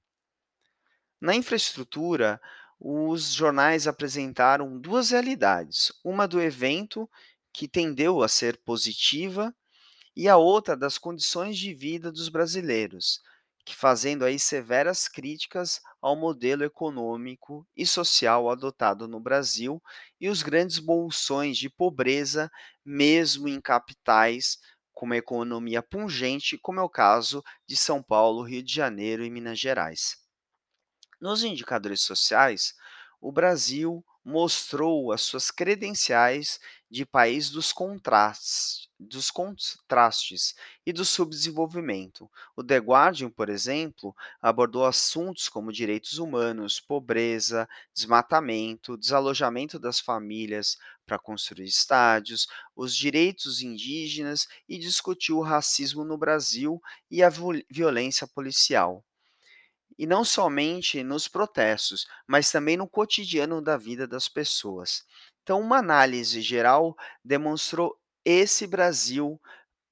Na 1.20 1.36
infraestrutura, 1.36 2.40
os 2.80 3.34
jornais 3.34 3.88
apresentaram 3.88 4.80
2 4.80 5.10
realidades, 5.12 5.92
uma 6.04 6.28
do 6.28 6.42
evento, 6.42 7.10
que 7.54 7.68
tendeu 7.68 8.22
a 8.22 8.28
ser 8.28 8.58
positiva, 8.66 9.54
e 10.16 10.30
a 10.30 10.38
outra 10.38 10.78
das 10.78 10.98
condições 10.98 11.58
de 11.58 11.74
vida 11.74 12.12
dos 12.12 12.30
brasileiros, 12.30 13.22
que 13.66 13.76
fazendo 13.76 14.24
aí 14.24 14.38
severas 14.38 15.08
críticas 15.08 15.82
ao 16.00 16.16
modelo 16.16 16.64
econômico 16.64 17.68
e 17.76 17.86
social 17.86 18.50
adotado 18.50 19.08
no 19.08 19.20
Brasil 19.20 19.82
e 20.22 20.30
os 20.30 20.44
grandes 20.44 20.78
bolsões 20.78 21.58
de 21.58 21.68
pobreza, 21.68 22.52
mesmo 22.86 23.48
em 23.48 23.60
capitais 23.60 24.60
com 24.94 25.08
uma 25.08 25.18
economia 25.18 25.82
pungente, 25.82 26.58
como 26.60 26.80
é 26.80 26.84
o 26.84 26.90
caso 26.90 27.44
de 27.68 27.76
São 27.76 28.02
Paulo, 28.02 28.44
Rio 28.44 28.64
de 28.64 28.74
Janeiro 28.74 29.26
e 29.26 29.30
Minas 29.32 29.60
Gerais. 29.60 30.18
Nos 31.20 31.44
indicadores 31.44 32.02
sociais, 32.02 32.76
o 33.20 33.32
Brasil 33.32 34.06
mostrou 34.26 35.12
as 35.12 35.22
suas 35.22 35.52
credenciais 35.52 36.60
de 36.90 37.06
país 37.06 37.50
dos 37.50 37.72
contras 37.72 38.86
dos 39.00 39.30
contrastes 39.30 40.56
e 40.86 40.94
do 40.94 41.04
subdesenvolvimento. 41.04 42.30
O 42.56 42.64
The 42.64 42.78
Guardian, 42.78 43.30
por 43.30 43.50
exemplo, 43.50 44.16
abordou 44.42 44.86
assuntos 44.86 45.50
como 45.50 45.72
direitos 45.72 46.18
humanos, 46.18 46.80
pobreza, 46.80 47.68
desmatamento, 47.94 48.98
desalojamento 48.98 49.78
das 49.78 50.00
famílias 50.00 50.78
para 51.06 51.20
construir 51.20 51.66
estádios, 51.66 52.48
os 52.76 52.96
direitos 52.96 53.62
indígenas 53.62 54.48
e 54.68 54.78
discutiu 54.78 55.38
o 55.38 55.44
racismo 55.44 56.04
no 56.04 56.18
Brasil 56.18 56.82
e 57.12 57.22
a 57.22 57.30
viol 57.30 57.62
violência 57.70 58.26
policial. 58.28 59.04
E 59.98 60.06
não 60.06 60.24
somente 60.26 61.04
nos 61.04 61.28
protestos, 61.28 62.06
mas 62.28 62.52
também 62.52 62.76
no 62.76 62.88
cotidiano 62.88 63.62
da 63.62 63.78
vida 63.78 64.08
das 64.08 64.28
pessoas. 64.28 65.04
Então, 65.44 65.62
uma 65.62 65.78
análise 65.78 66.42
geral 66.42 66.96
demonstrou 67.24 67.98
esse 68.26 68.66
Brasil 68.66 69.40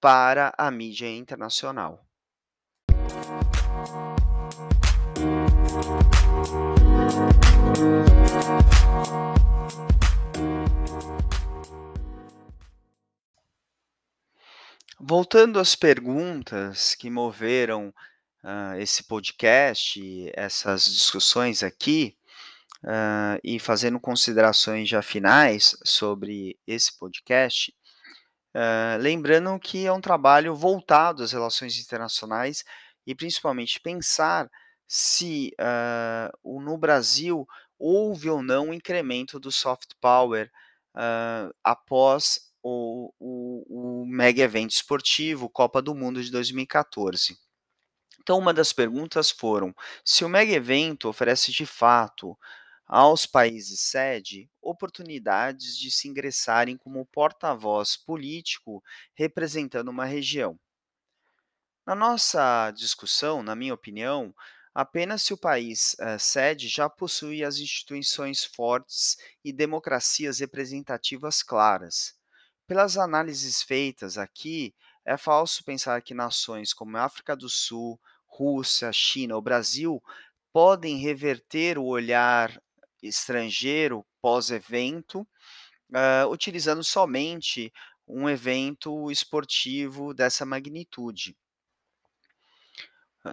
para 0.01 0.53
a 0.57 0.69
mídia 0.69 1.07
internacional. 1.09 2.03
Voltando 14.99 15.59
às 15.59 15.75
perguntas 15.75 16.95
que 16.95 17.09
moveram, 17.09 17.93
hã, 18.43 18.77
esse 18.77 19.03
podcast, 19.05 20.01
essas 20.35 20.85
discussões 20.85 21.63
aqui, 21.63 22.15
hã, 22.85 23.39
e 23.43 23.59
fazendo 23.59 23.99
considerações 23.99 24.89
já 24.89 25.01
finais 25.01 25.75
sobre 25.85 26.57
esse 26.67 26.97
podcast, 26.99 27.73
hã, 28.55 28.97
lembrando 28.99 29.59
que 29.59 29.85
é 29.85 29.93
um 29.93 30.01
trabalho 30.01 30.55
voltado 30.55 31.23
às 31.23 31.31
relações 31.33 31.77
internacionais 31.79 32.63
e 33.07 33.15
principalmente 33.15 33.79
pensar 33.81 34.49
se, 34.87 35.51
no 36.43 36.77
Brasil 36.77 37.47
houve 37.79 38.29
ou 38.29 38.43
não 38.43 38.69
um 38.69 38.73
incremento 38.73 39.39
do 39.39 39.51
soft 39.51 39.91
power, 40.01 40.51
após 41.63 42.39
o 42.61 43.11
o 43.19 44.03
o 44.03 44.05
mega 44.05 44.41
evento 44.43 44.71
esportivo 44.71 45.49
Copa 45.49 45.81
do 45.81 45.95
Mundo 45.95 46.23
de 46.23 46.31
2014. 46.31 47.37
Então 48.23 48.37
uma 48.39 48.53
das 48.53 48.73
perguntas 48.73 49.31
foram: 49.31 49.73
se 50.03 50.25
o 50.25 50.29
mega 50.29 50.51
evento 50.53 51.07
oferece 51.09 51.51
de 51.51 51.65
fato 51.65 52.37
aos 52.87 53.25
países 53.25 53.81
sede 53.81 54.49
oportunidades 54.61 55.77
de 55.77 55.89
se 55.91 56.07
ingressarem 56.07 56.77
como 56.77 57.05
porta-voz 57.05 57.95
político 57.97 58.83
representando 59.15 59.89
uma 59.89 60.05
região. 60.05 60.59
Na 61.85 61.95
nossa 61.95 62.71
discussão, 62.71 63.41
na 63.43 63.55
minha 63.55 63.73
opinião, 63.73 64.33
apenas 64.73 65.21
se 65.23 65.33
o 65.33 65.37
país, 65.37 65.95
hã, 65.99 66.17
sede 66.17 66.67
já 66.67 66.89
possui 66.89 67.43
as 67.43 67.57
instituições 67.57 68.43
fortes 68.43 69.17
e 69.43 69.51
democracias 69.53 70.39
representativas 70.39 71.41
claras. 71.43 72.13
Pelas 72.67 72.97
análises 72.97 73.61
feitas 73.61 74.17
aqui, 74.17 74.73
é 75.05 75.17
falso 75.17 75.63
pensar 75.63 76.01
que 76.01 76.13
nações 76.13 76.73
como 76.73 76.97
África 76.97 77.35
do 77.35 77.49
Sul, 77.49 77.99
Rússia, 78.25 78.91
China 78.91 79.35
ou 79.35 79.41
Brasil 79.41 80.01
podem 80.51 80.97
reverter 80.97 81.77
o 81.77 81.85
olhar 81.85 82.61
estrangeiro 83.01 84.05
pós-evento, 84.21 85.27
hã, 85.93 86.27
utilizando 86.27 86.83
somente 86.83 87.71
um 88.07 88.29
evento 88.29 89.11
esportivo 89.11 90.13
dessa 90.13 90.45
magnitude. 90.45 91.35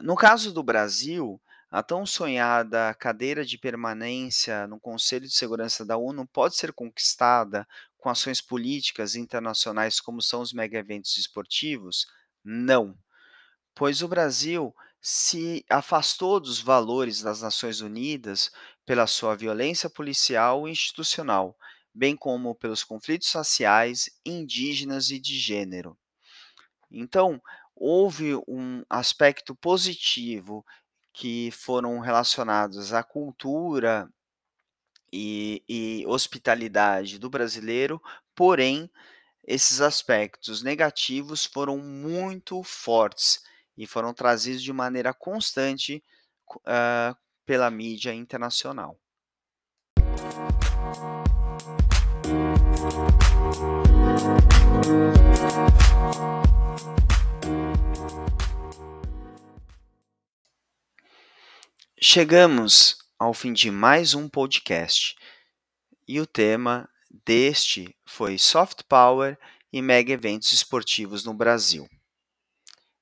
No 0.02 0.14
caso 0.14 0.52
do 0.52 0.62
Brasil, 0.62 1.40
a 1.70 1.82
tão 1.82 2.06
sonhada 2.06 2.94
cadeira 2.94 3.44
de 3.44 3.58
permanência 3.58 4.66
no 4.66 4.78
Conselho 4.80 5.26
de 5.26 5.34
Segurança 5.34 5.84
da 5.84 5.96
ONU 5.96 6.26
pode 6.26 6.56
ser 6.56 6.72
conquistada 6.72 7.66
com 8.00 8.08
ações 8.10 8.40
políticas 8.40 9.14
internacionais 9.14 10.00
como 10.00 10.22
são 10.22 10.40
os 10.40 10.52
mega 10.52 10.78
eventos 10.78 11.16
esportivos? 11.18 12.06
Não, 12.44 12.96
pois 13.74 14.02
o 14.02 14.08
Brasil 14.08 14.74
se 15.00 15.64
afastou 15.70 16.40
dos 16.40 16.60
valores 16.60 17.22
das 17.22 17.42
Nações 17.42 17.80
Unidas 17.80 18.50
pela 18.84 19.06
sua 19.06 19.34
violência 19.36 19.88
policial 19.88 20.68
e 20.68 20.72
institucional, 20.72 21.56
bem 21.94 22.16
como 22.16 22.54
pelos 22.54 22.84
conflitos 22.84 23.32
raciais, 23.32 24.10
indígenas 24.24 25.10
e 25.10 25.18
de 25.18 25.38
gênero. 25.38 25.96
Então, 26.90 27.40
houve 27.74 28.34
um 28.48 28.82
aspecto 28.90 29.54
positivo 29.54 30.64
que 31.12 31.50
foram 31.50 31.98
relacionados 32.00 32.92
à 32.92 33.02
cultura 33.02 34.08
e, 35.12 35.62
e 35.68 36.04
hospitalidade 36.06 37.18
do 37.18 37.28
brasileiro, 37.28 38.00
porém, 38.34 38.90
esses 39.44 39.80
aspectos 39.80 40.62
negativos 40.62 41.44
foram 41.44 41.78
muito 41.78 42.62
fortes 42.62 43.42
e 43.76 43.86
foram 43.86 44.12
trazidos 44.12 44.62
de 44.62 44.72
maneira 44.72 45.12
constante 45.12 46.02
uh, 46.56 47.16
pela 47.44 47.70
mídia 47.70 48.12
internacional. 48.12 48.98
Chegamos 62.02 62.99
ao 63.20 63.34
fim 63.34 63.52
de 63.52 63.70
mais 63.70 64.14
um 64.14 64.26
podcast 64.26 65.14
e 66.08 66.18
o 66.18 66.26
tema 66.26 66.88
deste 67.22 67.94
foi 68.06 68.38
Soft 68.38 68.84
Power 68.88 69.38
e 69.70 69.82
mega 69.82 70.10
eventos 70.10 70.54
esportivos 70.54 71.22
no 71.22 71.34
Brasil. 71.34 71.86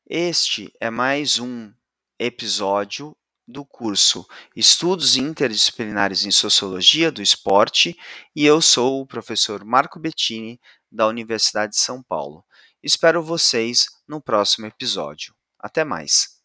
Este 0.04 0.72
é 0.80 0.90
mais 0.90 1.38
um 1.38 1.72
episódio 2.18 3.16
do 3.46 3.64
curso 3.64 4.26
Estudos 4.56 5.16
Interdisciplinares 5.16 6.24
em 6.24 6.32
Sociologia 6.32 7.12
do 7.12 7.22
Esporte 7.22 7.96
e 8.34 8.44
eu 8.44 8.60
sou 8.60 9.00
o 9.00 9.06
professor 9.06 9.64
Marco 9.64 10.00
Bettini, 10.00 10.60
da 10.90 11.06
Universidade 11.06 11.74
de 11.74 11.80
São 11.80 12.02
Paulo. 12.02 12.44
Espero 12.82 13.22
vocês 13.22 13.86
no 14.06 14.20
próximo 14.20 14.66
episódio. 14.66 15.32
Até 15.60 15.84
mais! 15.84 16.38